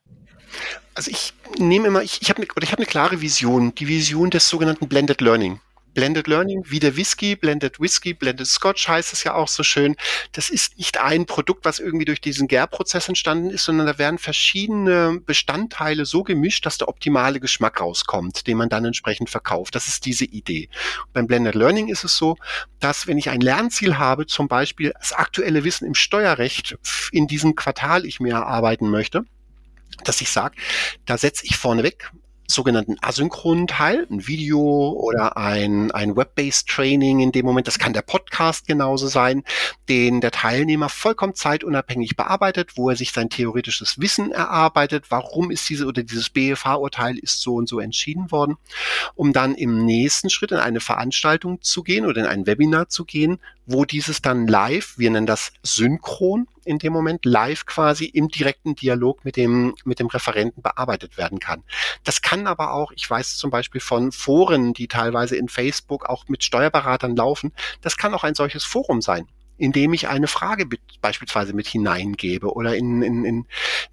Also 0.95 1.11
ich 1.11 1.33
nehme 1.57 1.87
immer, 1.87 2.03
ich, 2.03 2.21
ich 2.21 2.29
habe 2.29 2.41
eine, 2.41 2.47
ich 2.61 2.71
habe 2.71 2.79
eine 2.79 2.87
klare 2.87 3.21
Vision, 3.21 3.73
die 3.75 3.87
Vision 3.87 4.29
des 4.29 4.47
sogenannten 4.49 4.87
Blended 4.87 5.21
Learning. 5.21 5.59
Blended 5.93 6.27
Learning, 6.27 6.63
wie 6.67 6.79
der 6.79 6.95
Whisky, 6.95 7.35
Blended 7.35 7.79
Whisky, 7.79 8.13
Blended 8.13 8.47
Scotch 8.47 8.87
heißt 8.87 9.13
es 9.13 9.23
ja 9.23 9.33
auch 9.33 9.47
so 9.47 9.63
schön. 9.63 9.95
Das 10.31 10.49
ist 10.49 10.77
nicht 10.77 10.99
ein 10.99 11.25
Produkt, 11.25 11.65
was 11.65 11.79
irgendwie 11.79 12.05
durch 12.05 12.21
diesen 12.21 12.47
Gärprozess 12.47 13.07
entstanden 13.07 13.49
ist, 13.49 13.65
sondern 13.65 13.87
da 13.87 13.97
werden 13.97 14.17
verschiedene 14.17 15.19
Bestandteile 15.25 16.05
so 16.05 16.23
gemischt, 16.23 16.65
dass 16.65 16.77
der 16.77 16.87
optimale 16.87 17.39
Geschmack 17.39 17.81
rauskommt, 17.81 18.47
den 18.47 18.57
man 18.57 18.69
dann 18.69 18.85
entsprechend 18.85 19.29
verkauft. 19.29 19.75
Das 19.75 19.87
ist 19.87 20.05
diese 20.05 20.25
Idee. 20.25 20.69
beim 21.13 21.27
Blended 21.27 21.55
Learning 21.55 21.89
ist 21.89 22.03
es 22.03 22.15
so, 22.15 22.37
dass 22.79 23.07
wenn 23.07 23.17
ich 23.17 23.29
ein 23.29 23.41
Lernziel 23.41 23.97
habe, 23.97 24.25
zum 24.25 24.47
Beispiel 24.47 24.93
das 24.99 25.13
aktuelle 25.13 25.63
Wissen 25.63 25.85
im 25.85 25.95
Steuerrecht 25.95 26.77
in 27.11 27.27
diesem 27.27 27.55
Quartal 27.55 28.05
ich 28.05 28.19
mir 28.19 28.33
erarbeiten 28.33 28.89
möchte, 28.89 29.25
dass 30.03 30.21
ich 30.21 30.29
sage, 30.29 30.55
da 31.05 31.17
setze 31.17 31.45
ich 31.45 31.57
vorneweg 31.57 32.11
sogenannten 32.51 32.97
asynchronen 33.01 33.67
Teil, 33.67 34.07
ein 34.09 34.27
Video 34.27 34.59
oder 34.91 35.37
ein, 35.37 35.91
ein 35.91 36.15
Web-based 36.15 36.67
Training 36.67 37.19
in 37.19 37.31
dem 37.31 37.45
Moment, 37.45 37.67
das 37.67 37.79
kann 37.79 37.93
der 37.93 38.01
Podcast 38.01 38.67
genauso 38.67 39.07
sein, 39.07 39.43
den 39.89 40.21
der 40.21 40.31
Teilnehmer 40.31 40.89
vollkommen 40.89 41.35
zeitunabhängig 41.35 42.15
bearbeitet, 42.15 42.77
wo 42.77 42.89
er 42.89 42.95
sich 42.95 43.11
sein 43.11 43.29
theoretisches 43.29 43.99
Wissen 43.99 44.31
erarbeitet, 44.31 45.05
warum 45.09 45.51
ist 45.51 45.69
diese 45.69 45.85
oder 45.85 46.03
dieses 46.03 46.29
BFH-Urteil 46.29 47.17
ist 47.17 47.41
so 47.41 47.55
und 47.55 47.67
so 47.67 47.79
entschieden 47.79 48.31
worden, 48.31 48.57
um 49.15 49.33
dann 49.33 49.55
im 49.55 49.85
nächsten 49.85 50.29
Schritt 50.29 50.51
in 50.51 50.57
eine 50.57 50.79
Veranstaltung 50.79 51.61
zu 51.61 51.83
gehen 51.83 52.05
oder 52.05 52.21
in 52.21 52.27
ein 52.27 52.45
Webinar 52.45 52.89
zu 52.89 53.05
gehen, 53.05 53.39
wo 53.71 53.85
dieses 53.85 54.21
dann 54.21 54.47
live, 54.47 54.97
wir 54.97 55.09
nennen 55.11 55.25
das 55.25 55.53
synchron 55.63 56.47
in 56.63 56.77
dem 56.77 56.93
Moment, 56.93 57.25
live 57.25 57.65
quasi 57.65 58.05
im 58.05 58.27
direkten 58.27 58.75
Dialog 58.75 59.25
mit 59.25 59.35
dem, 59.35 59.75
mit 59.83 59.99
dem 59.99 60.07
Referenten 60.07 60.61
bearbeitet 60.61 61.17
werden 61.17 61.39
kann. 61.39 61.63
Das 62.03 62.21
kann 62.21 62.47
aber 62.47 62.73
auch, 62.73 62.91
ich 62.91 63.09
weiß 63.09 63.37
zum 63.37 63.49
Beispiel 63.49 63.81
von 63.81 64.11
Foren, 64.11 64.73
die 64.73 64.87
teilweise 64.87 65.35
in 65.35 65.49
Facebook 65.49 66.05
auch 66.05 66.27
mit 66.27 66.43
Steuerberatern 66.43 67.15
laufen, 67.15 67.51
das 67.81 67.97
kann 67.97 68.13
auch 68.13 68.23
ein 68.23 68.35
solches 68.35 68.63
Forum 68.63 69.01
sein 69.01 69.27
indem 69.61 69.93
ich 69.93 70.07
eine 70.07 70.27
Frage 70.27 70.67
beispielsweise 71.01 71.53
mit 71.53 71.67
hineingebe 71.67 72.51
oder 72.51 72.75
in, 72.75 73.01
in, 73.01 73.25
in 73.25 73.45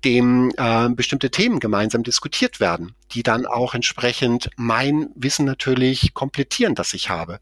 dem 0.05 0.51
äh, 0.57 0.89
bestimmte 0.89 1.31
Themen 1.31 1.61
gemeinsam 1.61 2.03
diskutiert 2.03 2.59
werden, 2.59 2.95
die 3.13 3.23
dann 3.23 3.45
auch 3.45 3.75
entsprechend 3.75 4.51
mein 4.57 5.11
Wissen 5.15 5.45
natürlich 5.45 6.15
komplettieren, 6.15 6.75
das 6.75 6.95
ich 6.95 7.11
habe. 7.11 7.39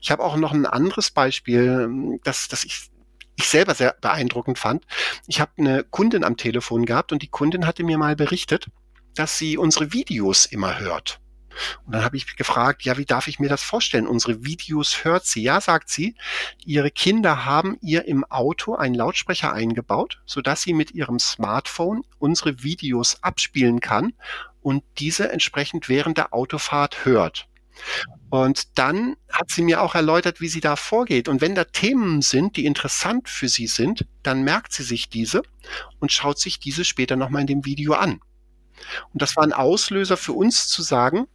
Ich 0.00 0.10
habe 0.10 0.22
auch 0.22 0.36
noch 0.36 0.52
ein 0.52 0.66
anderes 0.66 1.10
Beispiel, 1.10 2.18
das, 2.22 2.48
das 2.48 2.64
ich 2.64 2.90
ich 3.36 3.48
selber 3.48 3.74
sehr 3.74 3.96
beeindruckend 3.98 4.58
fand. 4.58 4.84
Ich 5.26 5.40
habe 5.40 5.52
eine 5.56 5.82
Kundin 5.82 6.24
am 6.24 6.36
Telefon 6.36 6.84
gehabt 6.84 7.10
und 7.10 7.22
die 7.22 7.28
Kundin 7.28 7.66
hatte 7.66 7.84
mir 7.84 7.96
mal 7.96 8.14
berichtet, 8.14 8.66
dass 9.14 9.38
sie 9.38 9.56
unsere 9.56 9.94
Videos 9.94 10.44
immer 10.44 10.78
hört. 10.78 11.20
Und 11.84 11.94
dann 11.94 12.04
habe 12.04 12.16
ich 12.16 12.36
gefragt, 12.36 12.82
ja, 12.82 12.96
wie 12.96 13.04
darf 13.04 13.28
ich 13.28 13.38
mir 13.38 13.48
das 13.48 13.62
vorstellen? 13.62 14.06
Unsere 14.06 14.44
Videos 14.44 15.04
hört 15.04 15.26
sie. 15.26 15.42
Ja, 15.42 15.60
sagt 15.60 15.88
sie, 15.88 16.14
ihre 16.64 16.90
Kinder 16.90 17.44
haben 17.44 17.76
ihr 17.80 18.06
im 18.06 18.24
Auto 18.24 18.74
einen 18.74 18.94
Lautsprecher 18.94 19.52
eingebaut, 19.52 20.20
sodass 20.26 20.62
sie 20.62 20.72
mit 20.72 20.92
ihrem 20.92 21.18
Smartphone 21.18 22.04
unsere 22.18 22.62
Videos 22.62 23.22
abspielen 23.22 23.80
kann 23.80 24.14
und 24.62 24.84
diese 24.98 25.32
entsprechend 25.32 25.88
während 25.88 26.18
der 26.18 26.34
Autofahrt 26.34 27.04
hört. 27.04 27.48
Und 28.28 28.78
dann 28.78 29.16
hat 29.30 29.50
sie 29.50 29.62
mir 29.62 29.82
auch 29.82 29.94
erläutert, 29.94 30.40
wie 30.40 30.48
sie 30.48 30.60
da 30.60 30.76
vorgeht. 30.76 31.28
Und 31.28 31.40
wenn 31.40 31.54
da 31.54 31.64
Themen 31.64 32.22
sind, 32.22 32.56
die 32.56 32.66
interessant 32.66 33.28
für 33.28 33.48
sie 33.48 33.66
sind, 33.66 34.06
dann 34.22 34.42
merkt 34.42 34.72
sie 34.72 34.82
sich 34.82 35.08
diese 35.08 35.42
und 35.98 36.12
schaut 36.12 36.38
sich 36.38 36.60
diese 36.60 36.84
später 36.84 37.16
nochmal 37.16 37.40
in 37.42 37.46
dem 37.48 37.64
Video 37.64 37.94
an. 37.94 38.20
Und 39.12 39.22
das 39.22 39.36
war 39.36 39.44
ein 39.44 39.52
Auslöser 39.52 40.16
für 40.16 40.32
uns 40.32 40.68
zu 40.68 40.82
sagen, 40.82 41.26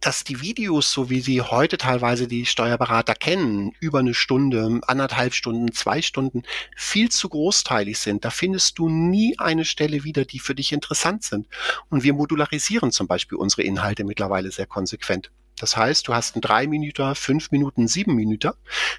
dass 0.00 0.24
die 0.24 0.40
Videos, 0.40 0.92
so 0.92 1.10
wie 1.10 1.20
sie 1.20 1.40
heute 1.40 1.78
teilweise 1.78 2.28
die 2.28 2.46
Steuerberater 2.46 3.14
kennen, 3.14 3.72
über 3.80 3.98
eine 4.00 4.14
Stunde, 4.14 4.80
anderthalb 4.86 5.34
Stunden, 5.34 5.72
zwei 5.72 6.02
Stunden, 6.02 6.42
viel 6.76 7.08
zu 7.08 7.28
großteilig 7.28 7.98
sind. 7.98 8.24
Da 8.24 8.30
findest 8.30 8.78
du 8.78 8.88
nie 8.88 9.38
eine 9.38 9.64
Stelle 9.64 10.04
wieder, 10.04 10.24
die 10.24 10.38
für 10.38 10.54
dich 10.54 10.72
interessant 10.72 11.24
sind. 11.24 11.46
Und 11.90 12.02
wir 12.02 12.14
modularisieren 12.14 12.92
zum 12.92 13.06
Beispiel 13.06 13.38
unsere 13.38 13.62
Inhalte 13.62 14.04
mittlerweile 14.04 14.50
sehr 14.50 14.66
konsequent. 14.66 15.30
Das 15.58 15.76
heißt, 15.76 16.06
du 16.06 16.14
hast 16.14 16.36
einen 16.36 16.42
drei 16.42 16.66
Minuten, 16.66 17.14
fünf 17.14 17.50
Minuten, 17.50 17.88
sieben 17.88 18.14
Minuten. 18.14 18.52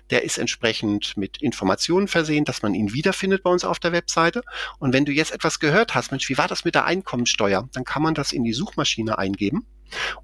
Der 0.10 0.24
ist 0.24 0.38
entsprechend 0.38 1.16
mit 1.16 1.38
Informationen 1.42 2.10
versehen, 2.10 2.44
dass 2.44 2.62
man 2.62 2.74
ihn 2.74 2.92
wiederfindet 2.92 3.44
bei 3.44 3.50
uns 3.50 3.64
auf 3.64 3.80
der 3.80 3.94
Webseite. 3.94 4.42
Und 4.78 4.92
wenn 4.92 5.06
du 5.06 5.14
jetzt 5.14 5.32
etwas 5.32 5.60
gehört 5.60 5.96
hast, 5.96 6.12
Mensch, 6.12 6.28
wie 6.30 6.38
war 6.38 6.48
das 6.48 6.66
mit 6.66 6.76
der 6.76 6.86
Einkommensteuer? 6.86 7.70
Dann 7.72 7.86
kann 7.86 8.04
man 8.04 8.14
das 8.14 8.34
in 8.34 8.44
die 8.44 8.54
Suchmaschine 8.54 9.18
eingeben 9.18 9.66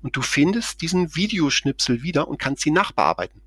und 0.01 0.15
du 0.15 0.21
findest 0.21 0.81
diesen 0.81 1.15
Videoschnipsel 1.15 2.03
wieder 2.03 2.27
und 2.27 2.39
kannst 2.39 2.63
sie 2.63 2.71
nachbearbeiten. 2.71 3.41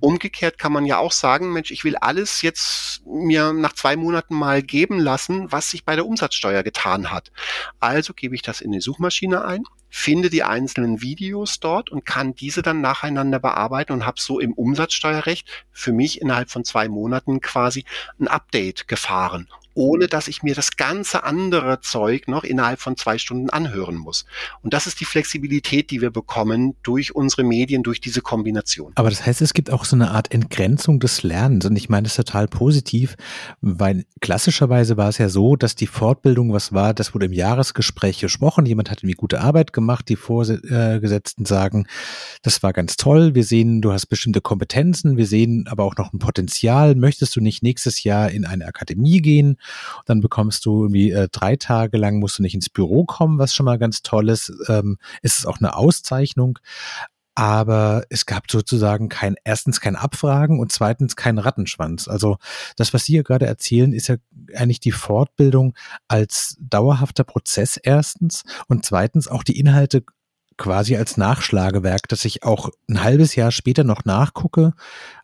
Umgekehrt 0.00 0.58
kann 0.58 0.72
man 0.72 0.86
ja 0.86 0.98
auch 0.98 1.12
sagen, 1.12 1.52
Mensch, 1.52 1.70
ich 1.70 1.84
will 1.84 1.96
alles 1.96 2.42
jetzt 2.42 3.06
mir 3.06 3.52
nach 3.52 3.72
zwei 3.72 3.96
Monaten 3.96 4.34
mal 4.34 4.62
geben 4.62 4.98
lassen, 4.98 5.52
was 5.52 5.70
sich 5.70 5.84
bei 5.84 5.94
der 5.94 6.06
Umsatzsteuer 6.06 6.62
getan 6.62 7.10
hat. 7.10 7.30
Also 7.78 8.14
gebe 8.14 8.34
ich 8.34 8.42
das 8.42 8.60
in 8.60 8.72
die 8.72 8.80
Suchmaschine 8.80 9.44
ein, 9.44 9.64
finde 9.88 10.30
die 10.30 10.42
einzelnen 10.42 11.00
Videos 11.02 11.60
dort 11.60 11.90
und 11.90 12.06
kann 12.06 12.34
diese 12.34 12.62
dann 12.62 12.80
nacheinander 12.80 13.38
bearbeiten 13.38 13.92
und 13.92 14.06
habe 14.06 14.20
so 14.20 14.40
im 14.40 14.52
Umsatzsteuerrecht 14.52 15.48
für 15.70 15.92
mich 15.92 16.20
innerhalb 16.20 16.50
von 16.50 16.64
zwei 16.64 16.88
Monaten 16.88 17.40
quasi 17.40 17.84
ein 18.18 18.28
Update 18.28 18.88
gefahren 18.88 19.48
ohne 19.80 20.08
dass 20.08 20.28
ich 20.28 20.42
mir 20.42 20.54
das 20.54 20.76
ganze 20.76 21.24
andere 21.24 21.80
Zeug 21.80 22.28
noch 22.28 22.44
innerhalb 22.44 22.80
von 22.80 22.98
zwei 22.98 23.16
Stunden 23.16 23.48
anhören 23.48 23.96
muss. 23.96 24.26
Und 24.60 24.74
das 24.74 24.86
ist 24.86 25.00
die 25.00 25.06
Flexibilität, 25.06 25.90
die 25.90 26.02
wir 26.02 26.10
bekommen 26.10 26.76
durch 26.82 27.14
unsere 27.14 27.44
Medien, 27.44 27.82
durch 27.82 27.98
diese 27.98 28.20
Kombination. 28.20 28.92
Aber 28.96 29.08
das 29.08 29.24
heißt, 29.24 29.40
es 29.40 29.54
gibt 29.54 29.70
auch 29.70 29.86
so 29.86 29.96
eine 29.96 30.10
Art 30.10 30.34
Entgrenzung 30.34 31.00
des 31.00 31.22
Lernens. 31.22 31.64
Und 31.64 31.76
ich 31.76 31.88
meine 31.88 32.02
das 32.04 32.16
total 32.16 32.46
positiv, 32.46 33.16
weil 33.62 34.04
klassischerweise 34.20 34.98
war 34.98 35.08
es 35.08 35.16
ja 35.16 35.30
so, 35.30 35.56
dass 35.56 35.76
die 35.76 35.86
Fortbildung 35.86 36.52
was 36.52 36.74
war, 36.74 36.92
das 36.92 37.14
wurde 37.14 37.24
im 37.24 37.32
Jahresgespräch 37.32 38.20
gesprochen. 38.20 38.66
Jemand 38.66 38.90
hat 38.90 38.98
irgendwie 38.98 39.14
gute 39.14 39.40
Arbeit 39.40 39.72
gemacht. 39.72 40.10
Die 40.10 40.16
Vorgesetzten 40.16 41.46
sagen, 41.46 41.86
das 42.42 42.62
war 42.62 42.74
ganz 42.74 42.98
toll. 42.98 43.34
Wir 43.34 43.44
sehen, 43.44 43.80
du 43.80 43.92
hast 43.92 44.08
bestimmte 44.08 44.42
Kompetenzen. 44.42 45.16
Wir 45.16 45.26
sehen 45.26 45.64
aber 45.70 45.84
auch 45.84 45.96
noch 45.96 46.12
ein 46.12 46.18
Potenzial. 46.18 46.96
Möchtest 46.96 47.34
du 47.34 47.40
nicht 47.40 47.62
nächstes 47.62 48.04
Jahr 48.04 48.30
in 48.30 48.44
eine 48.44 48.66
Akademie 48.66 49.22
gehen? 49.22 49.56
Dann 50.06 50.20
bekommst 50.20 50.64
du 50.66 50.84
irgendwie 50.84 51.10
äh, 51.10 51.28
drei 51.30 51.56
Tage 51.56 51.96
lang 51.96 52.18
musst 52.18 52.38
du 52.38 52.42
nicht 52.42 52.54
ins 52.54 52.70
Büro 52.70 53.04
kommen, 53.04 53.38
was 53.38 53.54
schon 53.54 53.64
mal 53.66 53.78
ganz 53.78 54.02
toll 54.02 54.28
ist. 54.28 54.52
Ähm, 54.68 54.98
ist 55.22 55.38
es 55.38 55.46
auch 55.46 55.58
eine 55.58 55.76
Auszeichnung. 55.76 56.58
Aber 57.36 58.04
es 58.10 58.26
gab 58.26 58.50
sozusagen 58.50 59.08
kein, 59.08 59.36
erstens 59.44 59.80
kein 59.80 59.96
Abfragen 59.96 60.58
und 60.58 60.72
zweitens 60.72 61.16
kein 61.16 61.38
Rattenschwanz. 61.38 62.08
Also 62.08 62.36
das, 62.76 62.92
was 62.92 63.04
Sie 63.04 63.12
hier 63.12 63.22
gerade 63.22 63.46
erzählen, 63.46 63.92
ist 63.92 64.08
ja 64.08 64.16
eigentlich 64.54 64.80
die 64.80 64.92
Fortbildung 64.92 65.74
als 66.08 66.56
dauerhafter 66.60 67.24
Prozess 67.24 67.76
erstens 67.76 68.42
und 68.66 68.84
zweitens 68.84 69.28
auch 69.28 69.44
die 69.44 69.58
Inhalte 69.58 70.04
quasi 70.60 70.96
als 70.96 71.16
Nachschlagewerk, 71.16 72.06
dass 72.08 72.26
ich 72.26 72.42
auch 72.42 72.68
ein 72.88 73.02
halbes 73.02 73.34
Jahr 73.34 73.50
später 73.50 73.82
noch 73.82 74.04
nachgucke 74.04 74.74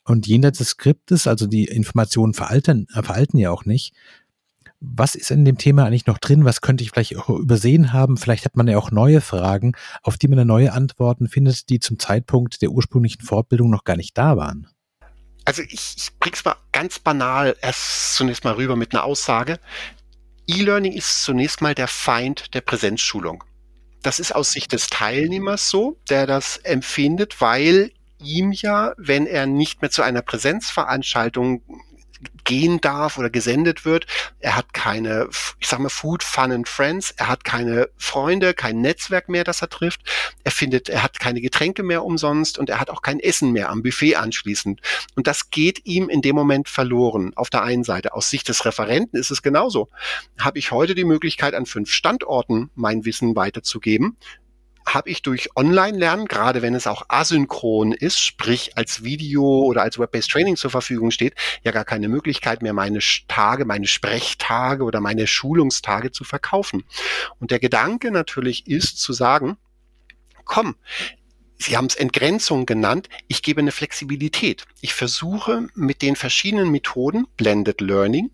und 0.04 0.26
jenseits 0.26 0.58
des 0.58 0.70
Skriptes, 0.70 1.26
also 1.26 1.46
die 1.46 1.66
Informationen 1.66 2.32
veralten, 2.32 2.86
äh, 2.94 3.02
veralten 3.02 3.36
ja 3.36 3.50
auch 3.50 3.66
nicht, 3.66 3.92
was 4.80 5.14
ist 5.14 5.30
in 5.30 5.44
dem 5.44 5.58
Thema 5.58 5.84
eigentlich 5.84 6.06
noch 6.06 6.18
drin? 6.18 6.44
Was 6.44 6.60
könnte 6.60 6.84
ich 6.84 6.90
vielleicht 6.90 7.16
auch 7.16 7.28
übersehen 7.28 7.92
haben? 7.92 8.16
Vielleicht 8.16 8.44
hat 8.44 8.56
man 8.56 8.68
ja 8.68 8.78
auch 8.78 8.90
neue 8.90 9.20
Fragen, 9.20 9.72
auf 10.02 10.18
die 10.18 10.28
man 10.28 10.46
neue 10.46 10.72
Antworten 10.72 11.28
findet, 11.28 11.68
die 11.68 11.80
zum 11.80 11.98
Zeitpunkt 11.98 12.62
der 12.62 12.70
ursprünglichen 12.70 13.22
Fortbildung 13.22 13.70
noch 13.70 13.84
gar 13.84 13.96
nicht 13.96 14.16
da 14.16 14.36
waren. 14.36 14.68
Also 15.44 15.62
ich, 15.62 15.94
ich 15.96 16.10
bring's 16.18 16.44
mal 16.44 16.56
ganz 16.72 16.98
banal 16.98 17.56
erst 17.60 18.16
zunächst 18.16 18.44
mal 18.44 18.54
rüber 18.54 18.76
mit 18.76 18.92
einer 18.92 19.04
Aussage. 19.04 19.58
E-Learning 20.48 20.92
ist 20.92 21.22
zunächst 21.22 21.62
mal 21.62 21.74
der 21.74 21.88
Feind 21.88 22.54
der 22.54 22.60
Präsenzschulung. 22.60 23.44
Das 24.02 24.18
ist 24.18 24.34
aus 24.34 24.52
Sicht 24.52 24.72
des 24.72 24.88
Teilnehmers 24.88 25.70
so, 25.70 25.98
der 26.08 26.26
das 26.26 26.58
empfindet, 26.58 27.40
weil 27.40 27.92
ihm 28.22 28.52
ja, 28.52 28.92
wenn 28.96 29.26
er 29.26 29.46
nicht 29.46 29.82
mehr 29.82 29.90
zu 29.90 30.02
einer 30.02 30.22
Präsenzveranstaltung 30.22 31.62
gehen 32.44 32.80
darf 32.80 33.18
oder 33.18 33.30
gesendet 33.30 33.84
wird. 33.84 34.06
Er 34.40 34.56
hat 34.56 34.72
keine, 34.72 35.28
ich 35.58 35.66
sag 35.66 35.80
mal, 35.80 35.88
Food, 35.88 36.22
Fun 36.22 36.52
and 36.52 36.68
Friends. 36.68 37.12
Er 37.16 37.28
hat 37.28 37.44
keine 37.44 37.88
Freunde, 37.96 38.54
kein 38.54 38.80
Netzwerk 38.80 39.28
mehr, 39.28 39.44
das 39.44 39.62
er 39.62 39.68
trifft. 39.68 40.02
Er 40.44 40.50
findet, 40.50 40.88
er 40.88 41.02
hat 41.02 41.18
keine 41.18 41.40
Getränke 41.40 41.82
mehr 41.82 42.04
umsonst 42.04 42.58
und 42.58 42.70
er 42.70 42.80
hat 42.80 42.90
auch 42.90 43.02
kein 43.02 43.20
Essen 43.20 43.52
mehr 43.52 43.70
am 43.70 43.82
Buffet 43.82 44.16
anschließend. 44.16 44.80
Und 45.14 45.26
das 45.26 45.50
geht 45.50 45.84
ihm 45.84 46.08
in 46.08 46.22
dem 46.22 46.36
Moment 46.36 46.68
verloren. 46.68 47.32
Auf 47.34 47.50
der 47.50 47.62
einen 47.62 47.84
Seite. 47.84 48.14
Aus 48.14 48.30
Sicht 48.30 48.48
des 48.48 48.64
Referenten 48.64 49.18
ist 49.18 49.30
es 49.30 49.42
genauso. 49.42 49.88
Habe 50.38 50.58
ich 50.58 50.70
heute 50.70 50.94
die 50.94 51.04
Möglichkeit, 51.04 51.54
an 51.54 51.66
fünf 51.66 51.90
Standorten 51.90 52.70
mein 52.74 53.04
Wissen 53.04 53.36
weiterzugeben, 53.36 54.16
habe 54.86 55.10
ich 55.10 55.22
durch 55.22 55.50
Online-Lernen, 55.56 56.26
gerade 56.26 56.62
wenn 56.62 56.74
es 56.74 56.86
auch 56.86 57.02
asynchron 57.08 57.92
ist, 57.92 58.20
sprich 58.20 58.76
als 58.76 59.02
Video 59.02 59.42
oder 59.42 59.82
als 59.82 59.98
Web-based 59.98 60.30
Training 60.30 60.56
zur 60.56 60.70
Verfügung 60.70 61.10
steht, 61.10 61.34
ja 61.62 61.72
gar 61.72 61.84
keine 61.84 62.08
Möglichkeit 62.08 62.62
mehr, 62.62 62.72
meine 62.72 63.00
Tage, 63.28 63.64
meine 63.64 63.86
Sprechtage 63.86 64.84
oder 64.84 65.00
meine 65.00 65.26
Schulungstage 65.26 66.12
zu 66.12 66.24
verkaufen. 66.24 66.84
Und 67.40 67.50
der 67.50 67.58
Gedanke 67.58 68.10
natürlich 68.10 68.66
ist 68.66 68.98
zu 68.98 69.12
sagen, 69.12 69.56
komm, 70.44 70.76
Sie 71.58 71.76
haben 71.76 71.86
es 71.86 71.94
Entgrenzung 71.94 72.66
genannt. 72.66 73.08
Ich 73.28 73.42
gebe 73.42 73.60
eine 73.60 73.72
Flexibilität. 73.72 74.66
Ich 74.82 74.92
versuche 74.92 75.68
mit 75.74 76.02
den 76.02 76.14
verschiedenen 76.14 76.70
Methoden, 76.70 77.26
Blended 77.38 77.80
Learning, 77.80 78.30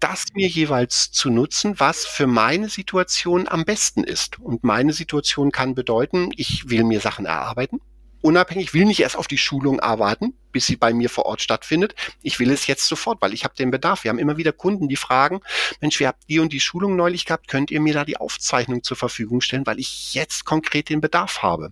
das 0.00 0.26
mir 0.34 0.48
jeweils 0.48 1.10
zu 1.10 1.30
nutzen, 1.30 1.78
was 1.78 2.06
für 2.06 2.26
meine 2.26 2.68
Situation 2.68 3.48
am 3.48 3.64
besten 3.64 4.04
ist. 4.04 4.38
Und 4.38 4.64
meine 4.64 4.92
Situation 4.92 5.52
kann 5.52 5.74
bedeuten, 5.74 6.30
ich 6.36 6.68
will 6.68 6.84
mir 6.84 7.00
Sachen 7.00 7.26
erarbeiten. 7.26 7.80
Unabhängig, 8.22 8.74
will 8.74 8.86
nicht 8.86 9.00
erst 9.00 9.16
auf 9.16 9.28
die 9.28 9.38
Schulung 9.38 9.78
arbeiten, 9.78 10.34
bis 10.50 10.66
sie 10.66 10.76
bei 10.76 10.92
mir 10.92 11.08
vor 11.08 11.26
Ort 11.26 11.42
stattfindet. 11.42 11.94
Ich 12.22 12.40
will 12.40 12.50
es 12.50 12.66
jetzt 12.66 12.86
sofort, 12.86 13.22
weil 13.22 13.32
ich 13.32 13.44
habe 13.44 13.54
den 13.54 13.70
Bedarf. 13.70 14.04
Wir 14.04 14.08
haben 14.08 14.18
immer 14.18 14.36
wieder 14.36 14.52
Kunden, 14.52 14.88
die 14.88 14.96
fragen, 14.96 15.40
Mensch, 15.80 16.00
wir 16.00 16.08
habt 16.08 16.28
die 16.28 16.40
und 16.40 16.52
die 16.52 16.60
Schulung 16.60 16.96
neulich 16.96 17.24
gehabt, 17.24 17.46
könnt 17.46 17.70
ihr 17.70 17.80
mir 17.80 17.94
da 17.94 18.04
die 18.04 18.16
Aufzeichnung 18.16 18.82
zur 18.82 18.96
Verfügung 18.96 19.40
stellen, 19.40 19.66
weil 19.66 19.78
ich 19.78 20.14
jetzt 20.14 20.44
konkret 20.44 20.88
den 20.88 21.00
Bedarf 21.00 21.42
habe. 21.42 21.70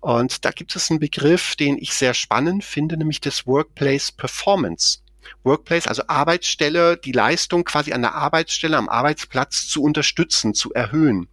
Und 0.00 0.44
da 0.44 0.50
gibt 0.50 0.74
es 0.76 0.90
einen 0.90 1.00
Begriff, 1.00 1.56
den 1.56 1.78
ich 1.78 1.94
sehr 1.94 2.14
spannend 2.14 2.64
finde, 2.64 2.96
nämlich 2.96 3.20
das 3.20 3.46
Workplace 3.46 4.12
Performance. 4.12 4.98
Workplace, 5.42 5.86
also 5.86 6.04
Arbeitsstelle, 6.06 6.96
die 6.96 7.12
Leistung 7.12 7.64
quasi 7.64 7.92
an 7.92 8.02
der 8.02 8.14
Arbeitsstelle, 8.14 8.76
am 8.76 8.88
Arbeitsplatz 8.88 9.66
zu 9.66 9.82
unterstützen, 9.82 10.54
zu 10.54 10.72
erhöhen. 10.72 11.28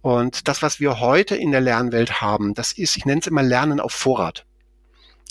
Und 0.00 0.48
das, 0.48 0.62
was 0.62 0.80
wir 0.80 1.00
heute 1.00 1.36
in 1.36 1.52
der 1.52 1.60
Lernwelt 1.60 2.20
haben, 2.20 2.54
das 2.54 2.72
ist, 2.72 2.96
ich 2.96 3.04
nenne 3.04 3.20
es 3.20 3.26
immer 3.26 3.42
Lernen 3.42 3.80
auf 3.80 3.92
Vorrat. 3.92 4.46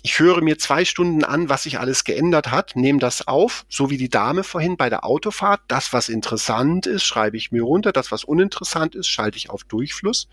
Ich 0.03 0.19
höre 0.19 0.41
mir 0.41 0.57
zwei 0.57 0.85
Stunden 0.85 1.23
an, 1.23 1.49
was 1.49 1.63
sich 1.63 1.79
alles 1.79 2.03
geändert 2.03 2.51
hat, 2.51 2.75
nehme 2.75 2.99
das 2.99 3.27
auf, 3.27 3.65
so 3.67 3.89
wie 3.89 3.97
die 3.97 4.09
Dame 4.09 4.43
vorhin 4.43 4.77
bei 4.77 4.89
der 4.89 5.03
Autofahrt. 5.03 5.61
Das, 5.67 5.91
was 5.91 6.07
interessant 6.07 6.85
ist, 6.85 7.03
schreibe 7.03 7.35
ich 7.35 7.51
mir 7.51 7.63
runter. 7.63 7.91
Das, 7.91 8.11
was 8.11 8.23
uninteressant 8.23 8.95
ist, 8.95 9.07
schalte 9.07 9.37
ich 9.37 9.49
auf 9.49 9.63
Durchfluss. 9.63 10.29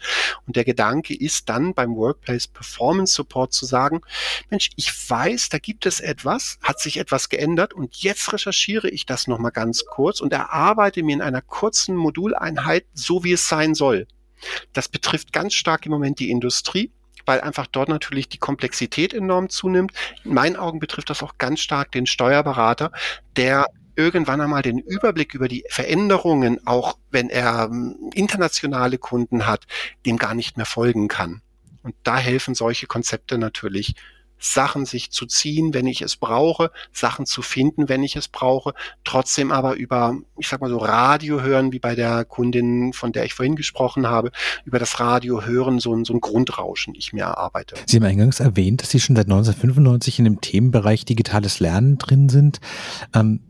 Und 0.47 0.57
der 0.57 0.65
Gedanke 0.65 1.15
ist 1.15 1.49
dann 1.49 1.73
beim 1.73 1.97
Workplace 1.97 2.47
Performance 2.47 3.15
Support 3.15 3.53
zu 3.53 3.65
sagen, 3.65 4.03
Mensch, 4.51 4.71
ich 4.77 4.93
weiß, 5.11 5.49
da 5.49 5.59
gibt 5.59 5.87
es 5.87 6.01
etwas, 6.01 6.59
hat 6.63 6.79
sich 6.79 6.99
etwas 6.99 7.29
geändert 7.31 7.73
und 7.73 7.97
jetzt 7.97 8.33
recherchiere 8.33 8.91
ich 8.91 9.07
das 9.07 9.27
nochmal 9.27 9.53
ganz 9.53 9.87
kurz 9.87 10.21
und 10.21 10.33
erarbeite 10.33 11.03
mir 11.03 11.15
in 11.15 11.23
einer 11.23 11.43
kurzen 11.43 11.97
Moduleinheit 11.97 12.85
so, 12.93 13.25
wie 13.25 13.33
es 13.33 13.49
sein 13.49 13.75
soll. 13.75 14.07
Das 14.73 14.89
betrifft 14.89 15.33
ganz 15.33 15.55
stark 15.55 15.87
im 15.87 15.93
Moment 15.93 16.19
die 16.19 16.31
Industrie 16.31 16.93
weil 17.27 17.41
einfach 17.41 17.67
dort 17.67 17.89
natürlich 17.89 18.29
die 18.29 18.39
Komplexität 18.39 19.15
enorm 19.15 19.49
zunimmt. 19.49 19.93
In 20.25 20.35
meinen 20.35 20.57
Augen 20.57 20.79
betrifft 20.79 21.11
das 21.11 21.23
auch 21.23 21.39
ganz 21.39 21.61
stark 21.61 21.93
den 21.93 22.07
Steuerberater, 22.07 22.93
der 23.37 23.67
irgendwann 23.97 24.41
einmal 24.41 24.63
den 24.63 24.79
Überblick 24.79 25.35
über 25.35 25.49
die 25.49 25.65
Veränderungen, 25.69 26.67
auch 26.67 26.99
wenn 27.11 27.31
er 27.31 27.69
ähm, 27.71 28.11
internationale 28.15 28.99
Kunden 28.99 29.47
hat, 29.47 29.67
dem 30.05 30.17
gar 30.17 30.35
nicht 30.35 30.57
mehr 30.57 30.67
folgen 30.67 31.09
kann. 31.09 31.43
Und 31.83 31.95
da 32.03 32.17
helfen 32.17 32.55
solche 32.55 32.87
Konzepte 32.87 33.39
natürlich 33.39 33.95
Sachen 34.39 34.85
sich 34.85 35.11
zu 35.11 35.27
ziehen, 35.27 35.75
wenn 35.75 35.87
ich 35.87 36.03
es 36.03 36.17
brauche, 36.17 36.71
Sachen 36.93 37.27
zu 37.27 37.43
finden, 37.43 37.89
wenn 37.89 38.03
ich 38.03 38.17
es 38.17 38.29
brauche, 38.29 38.75
trotzdem 39.05 39.53
aber 39.53 39.75
über, 39.75 40.17
ich 40.39 40.49
sag 40.49 40.61
mal 40.61 40.71
so, 40.71 40.79
Radio 40.79 41.41
hören, 41.41 41.73
wie 41.73 41.79
bei 41.79 41.95
der 41.95 42.25
Kundin, 42.25 42.93
von 42.93 43.13
der 43.13 43.25
ich 43.25 43.35
vorhin 43.35 43.57
gesprochen 43.57 44.07
habe, 44.07 44.31
über 44.65 44.79
das 44.79 45.01
Radio 45.01 45.45
hören, 45.45 45.81
so 45.81 45.95
ein, 45.95 46.05
so 46.05 46.13
ein 46.13 46.21
Grundrauschen 46.21 46.95
ich 46.95 47.13
mir 47.13 47.25
erarbeite. 47.25 47.77
Sie 47.87 47.97
haben 47.97 48.05
eingangs 48.05 48.41
erwähnt, 48.41 48.83
dass 48.83 48.91
Sie 48.91 49.01
schon 49.01 49.17
seit 49.17 49.27
1995 49.27 50.19
in 50.19 50.25
dem 50.25 50.41
Themenbereich 50.41 51.05
digitales 51.05 51.61
Lernen 51.61 51.99
drin 51.99 52.29
sind. 52.29 52.61
Ähm, 53.15 53.41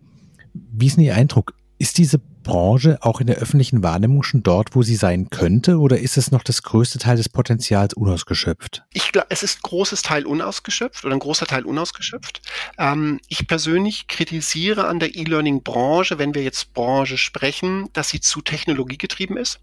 wie 0.52 0.86
ist 0.86 0.96
denn 0.96 1.04
Ihr 1.04 1.14
Eindruck? 1.14 1.54
Ist 1.78 1.98
diese 1.98 2.20
Branche 2.44 2.98
auch 3.00 3.20
in 3.20 3.26
der 3.26 3.38
öffentlichen 3.38 3.82
Wahrnehmung 3.82 4.22
schon 4.22 4.44
dort, 4.44 4.76
wo 4.76 4.82
sie 4.82 4.94
sein 4.94 5.30
könnte, 5.30 5.78
oder 5.78 5.98
ist 5.98 6.16
es 6.16 6.30
noch 6.30 6.44
das 6.44 6.62
größte 6.62 7.00
Teil 7.00 7.16
des 7.16 7.28
Potenzials 7.28 7.94
unausgeschöpft? 7.94 8.84
Ich 8.92 9.10
glaube, 9.10 9.26
es 9.30 9.42
ist 9.42 9.58
ein 9.58 9.62
großes 9.62 10.02
Teil 10.02 10.26
unausgeschöpft 10.26 11.04
oder 11.04 11.14
ein 11.14 11.18
großer 11.18 11.46
Teil 11.46 11.64
unausgeschöpft. 11.64 12.42
Ähm, 12.78 13.18
ich 13.26 13.48
persönlich 13.48 14.06
kritisiere 14.06 14.86
an 14.86 15.00
der 15.00 15.16
E-Learning-Branche, 15.16 16.18
wenn 16.18 16.36
wir 16.36 16.44
jetzt 16.44 16.72
Branche 16.72 17.18
sprechen, 17.18 17.88
dass 17.92 18.10
sie 18.10 18.20
zu 18.20 18.40
technologiegetrieben 18.40 19.36
ist 19.36 19.58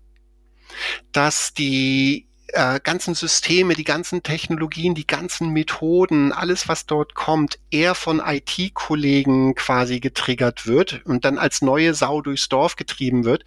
dass 1.12 1.54
die 1.54 2.28
äh, 2.54 2.80
ganzen 2.84 3.16
Systeme, 3.16 3.74
die 3.74 3.84
ganzen 3.84 4.24
Technologien, 4.24 4.96
die 4.96 5.08
ganzen 5.08 5.50
Methoden, 5.50 6.32
alles, 6.32 6.68
was 6.68 6.86
dort 6.86 7.16
kommt, 7.16 7.60
eher 7.70 7.96
von 7.96 8.22
IT-Kollegen 8.26 9.56
quasi 9.56 10.00
getriggert 10.00 10.68
wird 10.68 11.02
und 11.06 11.26
dann 11.26 11.38
als 11.38 11.62
neue 11.62 11.94
Sau 11.94 12.22
durchs 12.22 12.50
Dorf 12.50 12.76
getrieben 12.76 13.26
wird. 13.26 13.44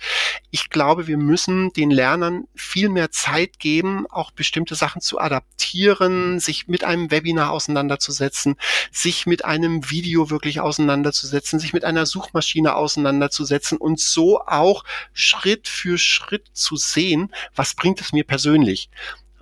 Ich 0.51 0.71
glaube, 0.71 1.07
wir 1.07 1.19
müssen 1.19 1.73
den 1.73 1.91
Lernern 1.91 2.45
viel 2.55 2.89
mehr 2.89 3.11
Zeit 3.11 3.59
geben, 3.59 4.07
auch 4.11 4.31
bestimmte 4.31 4.75
Sachen 4.75 5.01
zu 5.01 5.19
adaptieren, 5.19 6.41
sich 6.41 6.69
mit 6.69 6.85
einem 6.85 7.11
Webinar 7.11 7.51
auseinanderzusetzen, 7.51 8.57
sich 8.91 9.27
mit 9.27 9.45
einem 9.45 9.91
Video 9.91 10.31
wirklich 10.31 10.61
auseinanderzusetzen, 10.61 11.59
sich 11.59 11.73
mit 11.73 11.85
einer 11.85 12.07
Suchmaschine 12.07 12.75
auseinanderzusetzen 12.75 13.79
und 13.79 14.01
so 14.01 14.41
auch 14.41 14.85
Schritt 15.13 15.69
für 15.69 15.99
Schritt 15.99 16.49
zu 16.53 16.77
sehen, 16.77 17.33
was 17.55 17.75
bringt 17.75 18.01
es 18.01 18.13
mir 18.13 18.25
persönlich. 18.25 18.89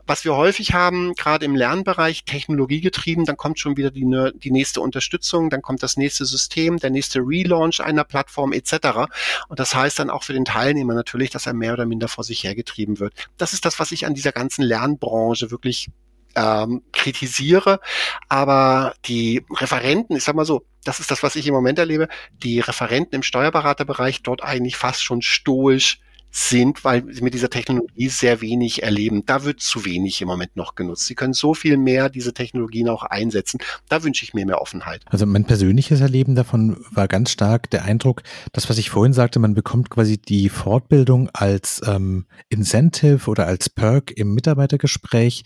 Was 0.05 0.25
wir 0.25 0.35
häufig 0.35 0.75
haben, 0.75 1.15
gerade 1.15 1.45
im 1.45 1.55
Lernbereich, 1.55 2.25
technologiegetrieben, 2.25 3.25
dann 3.25 3.37
kommt 3.37 3.61
schon 3.61 3.77
wieder 3.77 3.93
die, 3.93 4.05
die 4.35 4.51
nächste 4.51 4.81
Unterstützung, 4.81 5.49
dann 5.49 5.63
kommt 5.63 5.83
das 5.83 5.97
nächste 5.97 6.25
System, 6.25 6.79
der 6.79 6.91
nächste 6.91 7.21
Relaunch 7.21 7.81
einer 7.81 8.03
Plattform 8.03 8.53
etc. 8.53 9.09
Und 9.49 9.61
das 9.61 9.75
heißt 9.75 10.01
dann 10.01 10.11
auch 10.11 10.25
für 10.25 10.33
den 10.33 10.45
Teilnehmer 10.45 10.95
natürlich, 10.95 11.31
dass 11.31 11.47
er 11.47 11.55
mehr 11.55 11.73
oder 11.73 11.87
minder 11.87 12.09
vor 12.09 12.25
sich 12.25 12.43
hergetrieben 12.43 12.99
wird. 12.99 13.15
Das 13.39 13.53
ist 13.53 13.65
das, 13.65 13.79
was 13.79 13.93
ich 13.93 14.05
an 14.05 14.15
dieser 14.15 14.33
ganzen 14.33 14.63
Lernbranche 14.63 15.53
wirklich 15.53 15.89
ähm, 16.35 16.83
kritisiere. 16.93 17.81
Aber 18.29 18.95
die 19.05 19.45
Referenten, 19.51 20.17
ich 20.17 20.25
sag 20.25 20.35
mal 20.35 20.45
so, 20.45 20.65
das 20.85 21.01
ist 21.01 21.11
das, 21.11 21.23
was 21.23 21.37
ich 21.37 21.47
im 21.47 21.55
Moment 21.55 21.79
erlebe, 21.79 22.09
die 22.43 22.61
Referenten 22.61 23.15
im 23.15 23.23
Steuerberaterbereich 23.23 24.23
dort 24.23 24.43
eigentlich 24.43 24.77
fast 24.77 25.03
schon 25.03 25.23
stoisch 25.23 26.01
sind, 26.35 26.83
weil 26.83 27.05
sie 27.13 27.23
mit 27.23 27.35
dieser 27.35 27.51
Technologie 27.51 28.09
sehr 28.09 28.41
wenig 28.41 28.83
erleben. 28.83 29.25
Da 29.27 29.45
wird 29.45 29.61
zu 29.61 29.85
wenig 29.85 30.23
im 30.23 30.29
Moment 30.29 30.57
noch 30.57 30.75
genutzt. 30.75 31.07
Sie 31.07 31.15
können 31.15 31.35
so 31.35 31.53
viel 31.53 31.77
mehr 31.77 32.09
diese 32.09 32.33
Technologien 32.33 32.89
auch 32.89 33.03
einsetzen. 33.03 33.61
Da 33.91 34.03
wünsche 34.03 34.25
ich 34.25 34.33
mir 34.33 34.47
mehr 34.47 34.63
Offenheit. 34.63 35.03
Also 35.07 35.27
mein 35.27 35.45
persönliches 35.45 36.01
Erleben 36.01 36.35
davon 36.35 36.83
war 36.91 37.07
ganz 37.07 37.31
stark 37.31 37.69
der 37.71 37.85
Eindruck, 37.85 38.23
das, 38.53 38.71
was 38.71 38.79
ich 38.79 38.89
vorhin 38.89 39.13
sagte, 39.13 39.39
man 39.41 39.53
bekommt 39.53 39.91
quasi 39.91 40.17
die 40.17 40.49
Fortbildung 40.49 41.29
als 41.35 41.83
ähm, 41.87 42.25
Incentive 42.49 43.31
oder 43.31 43.47
als 43.47 43.69
Perk 43.69 44.11
im 44.13 44.33
Mitarbeitergespräch 44.33 45.45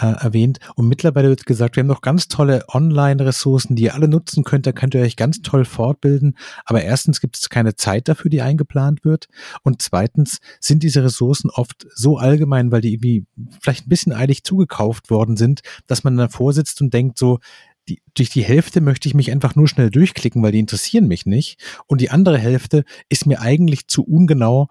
äh, 0.00 0.06
erwähnt. 0.06 0.58
Und 0.74 0.88
mittlerweile 0.88 1.28
wird 1.28 1.46
gesagt, 1.46 1.76
wir 1.76 1.82
haben 1.82 1.88
noch 1.88 2.00
ganz 2.00 2.28
tolle 2.28 2.64
Online-Ressourcen, 2.68 3.76
die 3.76 3.84
ihr 3.84 3.94
alle 3.94 4.08
nutzen 4.08 4.44
könnt. 4.44 4.66
Da 4.66 4.72
könnt 4.72 4.94
ihr 4.94 5.02
euch 5.02 5.16
ganz 5.16 5.42
toll 5.42 5.64
fortbilden. 5.64 6.36
Aber 6.64 6.82
erstens 6.82 7.20
gibt 7.20 7.36
es 7.36 7.48
keine 7.48 7.74
Zeit 7.74 8.08
dafür, 8.08 8.30
die 8.30 8.42
eingeplant 8.42 9.04
wird. 9.04 9.28
Und 9.62 9.82
zweitens 9.82 10.38
sind 10.60 10.82
diese 10.82 11.04
Ressourcen 11.04 11.50
oft 11.50 11.86
so 11.94 12.16
allgemein, 12.18 12.72
weil 12.72 12.80
die 12.80 12.94
irgendwie 12.94 13.26
vielleicht 13.60 13.86
ein 13.86 13.90
bisschen 13.90 14.12
eilig 14.12 14.44
zugekauft 14.44 15.10
worden 15.10 15.36
sind, 15.36 15.60
dass 15.86 16.04
man 16.04 16.16
davor 16.16 16.52
sitzt 16.52 16.80
und 16.80 16.94
denkt 16.94 17.18
so, 17.18 17.38
die, 17.88 18.02
durch 18.14 18.30
die 18.30 18.44
Hälfte 18.44 18.80
möchte 18.80 19.08
ich 19.08 19.14
mich 19.14 19.30
einfach 19.32 19.56
nur 19.56 19.66
schnell 19.66 19.90
durchklicken, 19.90 20.42
weil 20.42 20.52
die 20.52 20.60
interessieren 20.60 21.08
mich 21.08 21.26
nicht. 21.26 21.60
Und 21.86 22.00
die 22.00 22.10
andere 22.10 22.38
Hälfte 22.38 22.84
ist 23.08 23.26
mir 23.26 23.40
eigentlich 23.40 23.88
zu 23.88 24.04
ungenau 24.04 24.68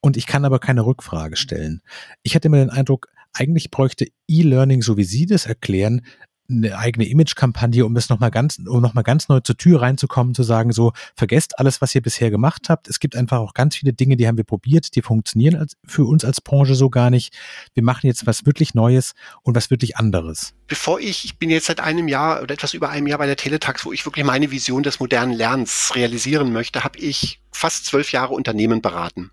und 0.00 0.16
ich 0.16 0.26
kann 0.26 0.44
aber 0.44 0.58
keine 0.58 0.84
Rückfrage 0.84 1.36
stellen. 1.36 1.82
Ich 2.22 2.34
hatte 2.34 2.48
immer 2.48 2.58
den 2.58 2.70
Eindruck, 2.70 3.08
eigentlich 3.32 3.70
bräuchte 3.70 4.06
E-Learning, 4.28 4.82
so 4.82 4.96
wie 4.96 5.04
Sie 5.04 5.26
das 5.26 5.46
erklären, 5.46 6.02
eine 6.50 6.76
eigene 6.76 7.06
Image-Kampagne, 7.06 7.84
um 7.84 7.94
das 7.94 8.08
nochmal 8.08 8.30
ganz, 8.30 8.58
um 8.58 8.80
nochmal 8.80 9.04
ganz 9.04 9.28
neu 9.28 9.40
zur 9.40 9.56
Tür 9.56 9.82
reinzukommen, 9.82 10.34
zu 10.34 10.42
sagen, 10.42 10.72
so, 10.72 10.92
vergesst 11.14 11.58
alles, 11.58 11.80
was 11.80 11.94
ihr 11.94 12.02
bisher 12.02 12.30
gemacht 12.30 12.68
habt. 12.68 12.88
Es 12.88 13.00
gibt 13.00 13.16
einfach 13.16 13.38
auch 13.38 13.54
ganz 13.54 13.76
viele 13.76 13.92
Dinge, 13.92 14.16
die 14.16 14.26
haben 14.26 14.36
wir 14.36 14.44
probiert, 14.44 14.94
die 14.96 15.02
funktionieren 15.02 15.56
als, 15.56 15.76
für 15.86 16.04
uns 16.04 16.24
als 16.24 16.40
Branche 16.40 16.74
so 16.74 16.90
gar 16.90 17.10
nicht. 17.10 17.36
Wir 17.74 17.82
machen 17.82 18.06
jetzt 18.06 18.26
was 18.26 18.46
wirklich 18.46 18.74
Neues 18.74 19.14
und 19.42 19.54
was 19.54 19.70
wirklich 19.70 19.96
anderes. 19.96 20.54
Bevor 20.66 21.00
ich, 21.00 21.24
ich 21.24 21.38
bin 21.38 21.50
jetzt 21.50 21.66
seit 21.66 21.80
einem 21.80 22.08
Jahr 22.08 22.42
oder 22.42 22.54
etwas 22.54 22.74
über 22.74 22.90
einem 22.90 23.06
Jahr 23.06 23.18
bei 23.18 23.26
der 23.26 23.36
Teletax, 23.36 23.84
wo 23.84 23.92
ich 23.92 24.04
wirklich 24.06 24.24
meine 24.24 24.50
Vision 24.50 24.82
des 24.82 25.00
modernen 25.00 25.32
Lernens 25.32 25.92
realisieren 25.94 26.52
möchte, 26.52 26.84
habe 26.84 26.98
ich 26.98 27.40
fast 27.52 27.86
zwölf 27.86 28.12
Jahre 28.12 28.34
Unternehmen 28.34 28.80
beraten. 28.80 29.30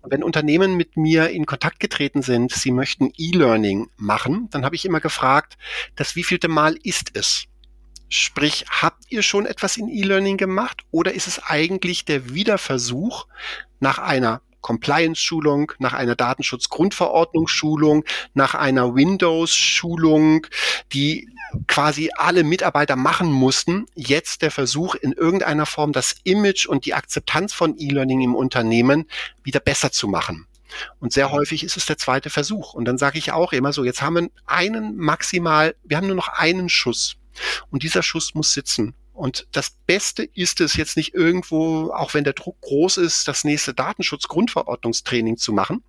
Und 0.00 0.10
wenn 0.10 0.24
Unternehmen 0.24 0.76
mit 0.76 0.96
mir 0.96 1.28
in 1.30 1.46
Kontakt 1.46 1.80
getreten 1.80 2.22
sind, 2.22 2.50
sie 2.52 2.70
möchten 2.70 3.12
E-Learning 3.16 3.88
machen, 3.96 4.48
dann 4.50 4.64
habe 4.64 4.74
ich 4.74 4.84
immer 4.84 5.00
gefragt, 5.00 5.58
das 5.94 6.16
wievielte 6.16 6.48
Mal 6.58 6.76
ist 6.82 7.10
es? 7.14 7.44
Sprich, 8.08 8.64
habt 8.68 9.04
ihr 9.10 9.22
schon 9.22 9.46
etwas 9.46 9.76
in 9.76 9.88
E-Learning 9.88 10.36
gemacht 10.36 10.82
oder 10.90 11.14
ist 11.14 11.28
es 11.28 11.40
eigentlich 11.40 12.04
der 12.04 12.34
Wiederversuch 12.34 13.28
nach 13.78 14.00
einer 14.00 14.42
Compliance-Schulung, 14.60 15.70
nach 15.78 15.92
einer 15.92 16.16
Datenschutzgrundverordnungsschulung, 16.16 18.04
nach 18.34 18.56
einer 18.56 18.96
Windows-Schulung, 18.96 20.48
die 20.92 21.28
quasi 21.68 22.10
alle 22.16 22.42
Mitarbeiter 22.42 22.96
machen 22.96 23.30
mussten, 23.30 23.86
jetzt 23.94 24.42
der 24.42 24.50
Versuch, 24.50 24.96
in 24.96 25.12
irgendeiner 25.12 25.64
Form 25.64 25.92
das 25.92 26.16
Image 26.24 26.66
und 26.66 26.86
die 26.86 26.94
Akzeptanz 26.94 27.54
von 27.54 27.78
E-Learning 27.78 28.20
im 28.20 28.34
Unternehmen 28.34 29.08
wieder 29.44 29.60
besser 29.60 29.92
zu 29.92 30.08
machen. 30.08 30.47
Und 31.00 31.12
sehr 31.12 31.30
häufig 31.30 31.64
ist 31.64 31.76
es 31.76 31.86
der 31.86 31.98
zweite 31.98 32.30
Versuch. 32.30 32.74
Und 32.74 32.84
dann 32.84 32.98
sage 32.98 33.18
ich 33.18 33.32
auch 33.32 33.52
immer 33.52 33.72
so, 33.72 33.84
jetzt 33.84 34.02
haben 34.02 34.14
wir 34.14 34.30
einen 34.46 34.96
maximal, 34.96 35.74
wir 35.84 35.96
haben 35.96 36.06
nur 36.06 36.16
noch 36.16 36.28
einen 36.28 36.68
Schuss. 36.68 37.16
Und 37.70 37.82
dieser 37.82 38.02
Schuss 38.02 38.34
muss 38.34 38.52
sitzen. 38.52 38.94
Und 39.12 39.48
das 39.50 39.70
Beste 39.86 40.22
ist 40.22 40.60
es 40.60 40.76
jetzt 40.76 40.96
nicht 40.96 41.12
irgendwo, 41.12 41.90
auch 41.92 42.14
wenn 42.14 42.22
der 42.22 42.34
Druck 42.34 42.60
groß 42.60 42.98
ist, 42.98 43.26
das 43.26 43.42
nächste 43.42 43.74
Datenschutzgrundverordnungstraining 43.74 45.36
zu 45.36 45.52
machen, 45.52 45.82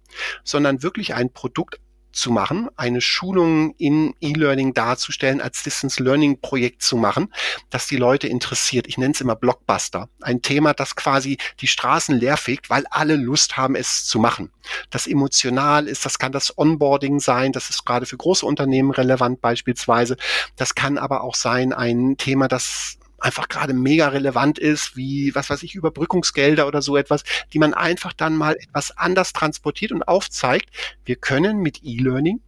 sondern 0.43 0.81
wirklich 0.81 1.13
ein 1.13 1.31
Produkt 1.31 1.79
zu 2.11 2.31
machen, 2.31 2.69
eine 2.75 3.01
Schulung 3.01 3.73
in 3.77 4.13
E-Learning 4.21 4.73
darzustellen, 4.73 5.41
als 5.41 5.63
Distance 5.63 6.01
Learning 6.01 6.39
Projekt 6.39 6.83
zu 6.83 6.97
machen, 6.97 7.33
das 7.69 7.87
die 7.87 7.97
Leute 7.97 8.27
interessiert. 8.27 8.87
Ich 8.87 8.97
nenne 8.97 9.13
es 9.13 9.21
immer 9.21 9.35
Blockbuster. 9.35 10.09
Ein 10.21 10.41
Thema, 10.41 10.73
das 10.73 10.95
quasi 10.95 11.37
die 11.59 11.67
Straßen 11.67 12.15
leerfegt, 12.15 12.69
weil 12.69 12.85
alle 12.89 13.15
Lust 13.15 13.57
haben, 13.57 13.75
es 13.75 14.05
zu 14.05 14.19
machen. 14.19 14.51
Das 14.89 15.07
emotional 15.07 15.87
ist, 15.87 16.05
das 16.05 16.19
kann 16.19 16.31
das 16.31 16.57
Onboarding 16.57 17.19
sein, 17.19 17.51
das 17.51 17.69
ist 17.69 17.85
gerade 17.85 18.05
für 18.05 18.17
große 18.17 18.45
Unternehmen 18.45 18.91
relevant 18.91 19.41
beispielsweise. 19.41 20.17
Das 20.55 20.75
kann 20.75 20.97
aber 20.97 21.23
auch 21.23 21.35
sein 21.35 21.73
ein 21.73 22.17
Thema, 22.17 22.47
das 22.47 22.98
einfach 23.21 23.47
gerade 23.47 23.73
mega 23.73 24.07
relevant 24.07 24.59
ist, 24.59 24.95
wie, 24.95 25.33
was 25.35 25.49
weiß 25.49 25.63
ich, 25.63 25.75
Überbrückungsgelder 25.75 26.67
oder 26.67 26.81
so 26.81 26.97
etwas, 26.97 27.23
die 27.53 27.59
man 27.59 27.73
einfach 27.73 28.13
dann 28.13 28.35
mal 28.35 28.55
etwas 28.55 28.95
anders 28.97 29.33
transportiert 29.33 29.91
und 29.91 30.07
aufzeigt. 30.07 30.69
Wir 31.05 31.15
können 31.15 31.59
mit 31.59 31.83
E-Learning 31.83 32.41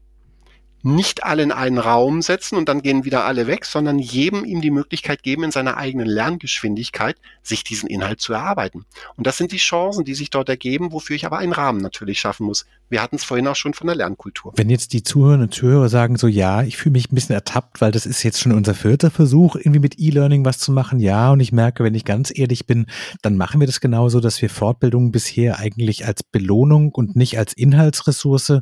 nicht 0.84 1.24
alle 1.24 1.44
in 1.44 1.52
einen 1.52 1.78
Raum 1.78 2.22
setzen 2.22 2.58
und 2.58 2.68
dann 2.68 2.82
gehen 2.82 3.06
wieder 3.06 3.26
alle 3.26 3.48
weg, 3.48 3.66
sondern 3.66 4.00
jedem 4.00 4.44
ihm 4.46 4.62
die 4.62 4.72
Möglichkeit 4.72 5.24
geben, 5.24 5.44
in 5.44 5.52
seiner 5.52 5.78
eigenen 5.78 6.08
Lerngeschwindigkeit 6.08 7.18
sich 7.44 7.64
diesen 7.64 7.88
Inhalt 7.88 8.22
zu 8.22 8.34
erarbeiten. 8.34 8.86
Und 9.16 9.28
das 9.28 9.38
sind 9.38 9.52
die 9.52 9.58
Chancen, 9.58 10.06
die 10.06 10.16
sich 10.16 10.30
dort 10.30 10.50
ergeben, 10.50 10.92
wofür 10.92 11.16
ich 11.16 11.26
aber 11.26 11.38
einen 11.38 11.54
Rahmen 11.54 11.82
natürlich 11.82 12.20
schaffen 12.20 12.46
muss. 12.46 12.66
Wir 12.90 13.02
hatten 13.02 13.16
es 13.16 13.24
vorhin 13.24 13.48
auch 13.48 13.56
schon 13.56 13.74
von 13.74 13.88
der 13.88 13.96
Lernkultur. 13.96 14.54
Wenn 14.56 14.70
jetzt 14.70 14.94
die 14.94 15.04
Zuhörerinnen 15.04 15.48
und 15.48 15.54
Zuhörer 15.54 15.90
sagen 15.90 16.18
so, 16.18 16.28
ja, 16.28 16.64
ich 16.64 16.78
fühle 16.78 16.94
mich 16.94 17.12
ein 17.12 17.16
bisschen 17.16 17.36
ertappt, 17.36 17.82
weil 17.82 17.92
das 17.92 18.06
ist 18.06 18.24
jetzt 18.24 18.40
schon 18.40 18.52
unser 18.52 18.74
vierter 18.74 19.12
Versuch, 19.12 19.56
irgendwie 19.56 19.80
mit 19.80 20.00
E-Learning 20.00 20.44
was 20.44 20.60
zu 20.60 20.72
machen, 20.72 21.00
ja, 21.00 21.32
und 21.32 21.40
ich 21.40 21.52
merke, 21.52 21.84
wenn 21.84 21.96
ich 21.96 22.06
ganz 22.06 22.38
ehrlich 22.38 22.66
bin, 22.66 22.88
dann 23.22 23.38
machen 23.38 23.60
wir 23.60 23.68
das 23.68 23.80
genauso, 23.80 24.20
dass 24.20 24.42
wir 24.42 24.50
Fortbildungen 24.50 25.12
bisher 25.12 25.60
eigentlich 25.60 26.06
als 26.06 26.24
Belohnung 26.24 26.90
und 26.90 27.16
nicht 27.16 27.38
als 27.38 27.54
Inhaltsressource 27.54 28.62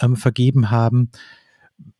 ähm, 0.00 0.16
vergeben 0.16 0.70
haben 0.70 1.10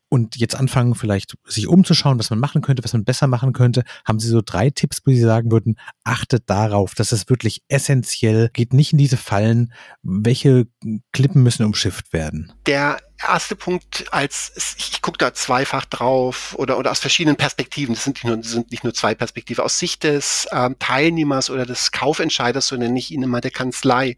und 0.09 0.35
jetzt 0.35 0.55
anfangen, 0.55 0.95
vielleicht 0.95 1.35
sich 1.45 1.67
umzuschauen, 1.67 2.19
was 2.19 2.29
man 2.29 2.39
machen 2.39 2.61
könnte, 2.61 2.83
was 2.83 2.93
man 2.93 3.05
besser 3.05 3.27
machen 3.27 3.53
könnte, 3.53 3.83
haben 4.05 4.19
Sie 4.19 4.27
so 4.27 4.41
drei 4.43 4.69
Tipps, 4.71 5.01
wo 5.05 5.11
Sie 5.11 5.19
sagen 5.19 5.51
würden, 5.51 5.79
achtet 6.03 6.49
darauf, 6.49 6.95
dass 6.95 7.11
es 7.11 7.29
wirklich 7.29 7.61
essentiell 7.67 8.49
geht, 8.53 8.73
nicht 8.73 8.91
in 8.91 8.97
diese 8.97 9.17
Fallen. 9.17 9.71
Welche 10.01 10.67
Klippen 11.11 11.43
müssen 11.43 11.65
umschifft 11.65 12.11
werden? 12.11 12.51
Der 12.65 12.97
erste 13.27 13.55
Punkt, 13.55 14.05
als 14.11 14.75
ich 14.77 15.01
gucke 15.01 15.17
da 15.17 15.33
zweifach 15.33 15.85
drauf 15.85 16.55
oder, 16.57 16.77
oder 16.77 16.91
aus 16.91 16.99
verschiedenen 16.99 17.35
Perspektiven, 17.35 17.93
das 17.93 18.03
sind 18.03 18.15
nicht 18.15 18.25
nur, 18.25 18.43
sind 18.43 18.71
nicht 18.71 18.83
nur 18.83 18.93
zwei 18.93 19.13
Perspektiven, 19.13 19.63
aus 19.63 19.77
Sicht 19.77 20.03
des 20.03 20.47
ähm, 20.51 20.75
Teilnehmers 20.79 21.49
oder 21.49 21.65
des 21.65 21.91
Kaufentscheiders, 21.91 22.67
so 22.67 22.75
nenne 22.75 22.97
ich 22.97 23.11
ihn 23.11 23.23
immer 23.23 23.41
der 23.41 23.51
Kanzlei 23.51 24.15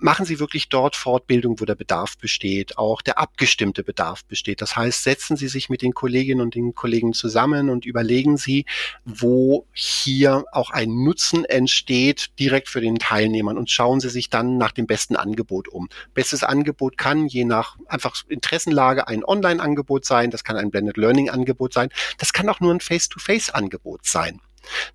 machen 0.00 0.24
Sie 0.24 0.40
wirklich 0.40 0.68
dort 0.68 0.96
Fortbildung, 0.96 1.60
wo 1.60 1.64
der 1.64 1.74
Bedarf 1.74 2.16
besteht, 2.18 2.78
auch 2.78 3.02
der 3.02 3.18
abgestimmte 3.18 3.84
Bedarf 3.84 4.24
besteht. 4.24 4.60
Das 4.60 4.76
heißt, 4.76 5.02
setzen 5.02 5.36
Sie 5.36 5.48
sich 5.48 5.68
mit 5.68 5.82
den 5.82 5.92
Kolleginnen 5.92 6.40
und 6.40 6.54
den 6.54 6.74
Kollegen 6.74 7.12
zusammen 7.12 7.70
und 7.70 7.84
überlegen 7.84 8.36
Sie, 8.36 8.64
wo 9.04 9.66
hier 9.72 10.44
auch 10.52 10.70
ein 10.70 11.04
Nutzen 11.04 11.44
entsteht 11.44 12.38
direkt 12.38 12.68
für 12.68 12.80
den 12.80 12.98
Teilnehmern 12.98 13.58
und 13.58 13.70
schauen 13.70 14.00
Sie 14.00 14.10
sich 14.10 14.30
dann 14.30 14.58
nach 14.58 14.72
dem 14.72 14.86
besten 14.86 15.16
Angebot 15.16 15.68
um. 15.68 15.88
Bestes 16.14 16.42
Angebot 16.42 16.96
kann 16.96 17.26
je 17.26 17.44
nach 17.44 17.76
einfach 17.86 18.14
Interessenlage 18.28 19.08
ein 19.08 19.24
Online-Angebot 19.24 20.04
sein, 20.04 20.30
das 20.30 20.44
kann 20.44 20.56
ein 20.56 20.70
Blended 20.70 20.96
Learning-Angebot 20.96 21.72
sein, 21.72 21.90
das 22.18 22.32
kann 22.32 22.48
auch 22.48 22.60
nur 22.60 22.72
ein 22.72 22.80
Face-to-Face-Angebot 22.80 24.04
sein. 24.04 24.40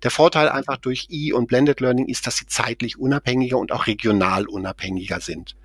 Der 0.02 0.10
Vorteil 0.10 0.48
einfach 0.48 0.76
durch 0.76 1.08
E- 1.10 1.32
und 1.32 1.46
Blended 1.46 1.80
Learning 1.80 2.06
ist, 2.06 2.26
dass 2.26 2.36
sie 2.36 2.46
zeitlich 2.46 2.98
unabhängiger 2.98 3.58
und 3.58 3.72
auch 3.72 3.86
regional 3.86 4.46
unabhängiger 4.46 5.20
sind. 5.20 5.56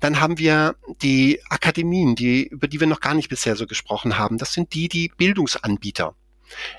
Dann 0.00 0.20
haben 0.20 0.38
wir 0.38 0.74
die 1.00 1.40
Akademien, 1.48 2.16
die, 2.16 2.44
über 2.48 2.66
die 2.66 2.80
wir 2.80 2.88
noch 2.88 3.00
gar 3.00 3.14
nicht 3.14 3.28
bisher 3.28 3.54
so 3.54 3.66
gesprochen 3.66 4.18
haben. 4.18 4.36
Das 4.36 4.52
sind 4.52 4.74
die, 4.74 4.88
die 4.88 5.12
Bildungsanbieter. 5.16 6.16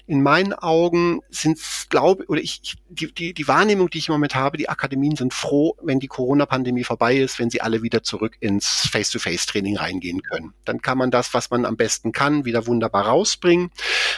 In 0.08 0.22
meinen 0.22 0.54
Augen 0.54 1.22
sind 1.30 1.58
es, 1.58 1.88
glaube 1.90 2.26
oder 2.28 2.42
ich, 2.42 2.76
die, 2.90 3.14
die, 3.14 3.34
die 3.34 3.48
Wahrnehmung, 3.48 3.90
die 3.90 4.00
ich 4.00 4.08
im 4.08 4.14
Moment 4.14 4.36
habe, 4.36 4.58
die 4.58 4.70
Akademien 4.70 5.16
sind 5.16 5.34
froh, 5.34 5.76
wenn 5.82 6.00
die 6.00 6.08
Corona-Pandemie 6.08 6.84
vorbei 6.84 7.18
ist, 7.18 7.40
wenn 7.40 7.50
sie 7.50 7.62
alle 7.62 7.84
wieder 7.84 8.04
zurück 8.04 8.38
ins 8.40 8.88
Face-to-Face-Training 8.92 9.78
reingehen 9.78 10.22
können. 10.22 10.54
Dann 10.66 10.82
kann 10.82 10.98
man 10.98 11.12
das, 11.12 11.34
was 11.34 11.50
man 11.50 11.66
am 11.66 11.78
besten 11.78 12.12
kann, 12.12 12.46
wieder 12.46 12.68
wunderbar 12.68 13.06
rausbringen. 13.06 13.72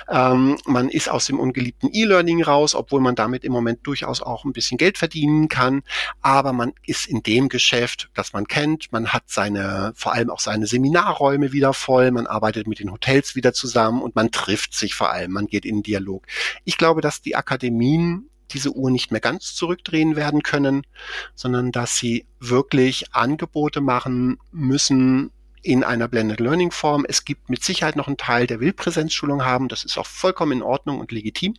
Ähm, 0.10 0.58
man 0.66 0.90
ist 0.90 1.10
aus 1.10 1.26
dem 1.26 1.40
ungeliebten 1.40 1.90
E-Learning 1.92 2.44
raus, 2.44 2.76
obwohl 2.76 3.02
man 3.02 3.16
damit 3.16 3.44
im 3.44 3.52
Moment 3.52 3.86
durchaus 3.88 4.22
auch 4.22 4.46
ein 4.46 4.54
bisschen 4.54 4.78
Geld 4.78 4.98
verdienen 4.98 5.48
kann. 5.48 5.84
Aber 6.22 6.54
man 6.54 6.74
ist 6.86 7.08
in 7.08 7.24
dem 7.24 7.50
Geschäft, 7.50 8.10
das 8.14 8.34
man 8.34 8.48
kennt. 8.48 8.92
Man 8.92 9.14
hat 9.14 9.24
seine, 9.28 9.94
vor 9.96 10.14
allem 10.14 10.30
auch 10.30 10.40
seine 10.40 10.68
Seminarräume 10.68 11.52
wieder 11.52 11.74
voll. 11.74 12.12
Man 12.12 12.28
arbeitet 12.28 12.68
mit 12.68 12.80
den 12.80 12.92
Hotels 12.92 13.36
wieder 13.36 13.54
zusammen 13.54 14.02
und 14.02 14.16
man 14.16 14.32
trifft 14.32 14.74
sich 14.74 14.96
vor 14.96 15.12
allem. 15.12 15.32
Man 15.32 15.45
geht 15.48 15.66
in 15.66 15.78
den 15.78 15.84
Dialog. 15.84 16.26
Ich 16.64 16.78
glaube, 16.78 17.02
dass 17.02 17.22
die 17.22 17.36
Akademien 17.36 18.30
diese 18.52 18.72
Uhr 18.72 18.92
nicht 18.92 19.12
mehr 19.12 19.22
ganz 19.22 19.56
zurückdrehen 19.56 20.16
werden 20.16 20.44
können, 20.44 20.84
sondern 21.34 21.72
dass 21.72 21.98
sie 21.98 22.28
wirklich 22.40 23.14
Angebote 23.14 23.82
machen 23.82 24.38
müssen, 24.52 25.32
in 25.66 25.84
einer 25.84 26.08
Blended 26.08 26.40
Learning 26.40 26.70
Form. 26.70 27.06
Es 27.10 27.26
gibt 27.26 27.50
mit 27.50 27.64
Sicherheit 27.64 27.96
noch 27.96 28.08
einen 28.08 28.18
Teil, 28.18 28.46
der 28.46 28.60
will 28.60 28.72
Präsenzschulung 28.72 29.44
haben. 29.44 29.68
Das 29.68 29.84
ist 29.84 29.98
auch 29.98 30.06
vollkommen 30.06 30.52
in 30.52 30.62
Ordnung 30.62 31.00
und 31.00 31.12
legitim. 31.12 31.56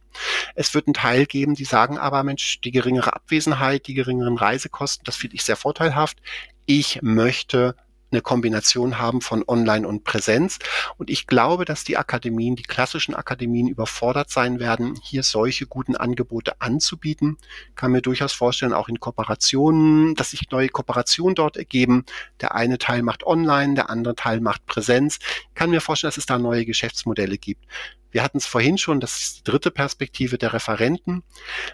Es 0.55 0.75
wird 0.75 0.87
einen 0.87 0.95
Teil 0.95 1.27
geben, 1.27 1.55
die 1.55 1.65
sagen 1.65 1.99
aber, 1.99 2.23
Mensch, 2.23 2.61
die 2.61 2.71
geringere 2.71 3.15
Abwesenheit, 3.15 3.89
die 3.89 3.95
geringeren 3.95 4.39
Reisekosten, 4.39 5.05
das 5.05 5.17
finde 5.17 5.35
ich 5.35 5.43
sehr 5.43 5.57
vorteilhaft. 5.57 6.19
Ich 6.67 7.01
möchte 7.03 7.75
eine 8.11 8.21
Kombination 8.21 8.99
haben 8.99 9.21
von 9.21 9.45
Online 9.47 9.87
und 9.87 10.05
Präsenz. 10.05 10.59
Und 10.97 11.11
ich 11.11 11.27
glaube, 11.27 11.65
dass 11.65 11.85
die 11.85 11.97
Akademien, 11.97 12.57
die 12.57 12.63
klassischen 12.63 13.15
Akademien 13.15 13.69
überfordert 13.69 14.31
sein 14.31 14.61
werden, 14.61 14.99
hier 15.03 15.23
solche 15.23 15.67
guten 15.67 15.97
Angebote 15.97 16.61
anzubieten. 16.61 17.39
Kann 17.75 17.93
mir 17.93 18.03
durchaus 18.03 18.33
vorstellen, 18.33 18.73
auch 18.73 18.89
in 18.89 19.01
Kooperationen, 19.01 20.15
dass 20.15 20.31
sich 20.31 20.51
neue 20.51 20.69
Kooperationen 20.69 21.35
dort 21.35 21.57
ergeben. 21.57 22.05
Der 22.41 22.55
eine 22.55 22.79
Teil 22.79 23.03
macht 23.03 23.25
Online, 23.25 23.75
der 23.75 23.91
andere 23.91 24.15
Teil 24.15 24.41
macht 24.41 24.67
Präsenz. 24.67 25.19
Kann 25.55 25.71
mir 25.71 25.81
vorstellen, 25.81 26.09
dass 26.09 26.19
es 26.19 26.27
da 26.27 26.39
neue 26.39 26.65
Geschäftsmodelle 26.65 27.39
gibt. 27.39 27.65
Wir 28.11 28.23
hatten 28.23 28.39
es 28.39 28.47
vorhin 28.47 28.79
schon, 28.79 29.01
das 29.01 29.19
ist 29.19 29.39
die 29.39 29.51
dritte 29.51 29.71
Perspektive 29.71 30.39
der 30.39 30.53
Referenten. 30.53 31.23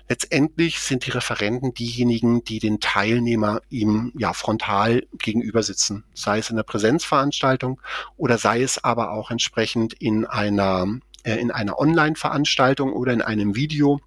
Letztendlich 0.09 0.81
sind 0.81 1.07
die 1.07 1.11
Referenten 1.11 1.75
diejenigen, 1.75 2.45
die 2.45 2.59
den 2.59 2.81
Teilnehmer 2.81 3.61
ihm 3.71 4.13
ja 4.17 4.33
frontal 4.33 5.07
gegenüber 5.19 5.63
sitzen, 5.63 6.05
sei 6.15 6.39
es 6.39 6.51
in 6.51 6.57
der 6.57 6.63
Präsenzveranstaltung 6.63 7.81
oder 8.17 8.39
sei 8.39 8.63
es 8.63 8.83
aber 8.83 9.13
auch 9.13 9.31
entsprechend 9.31 9.93
in 9.95 10.25
einer 10.25 10.87
äh, 11.25 11.37
in 11.37 11.51
einer 11.51 11.79
Online-Veranstaltung 11.79 12.93
oder 12.93 13.13
in 13.13 13.23
einem 13.23 13.55
Video 13.55 14.01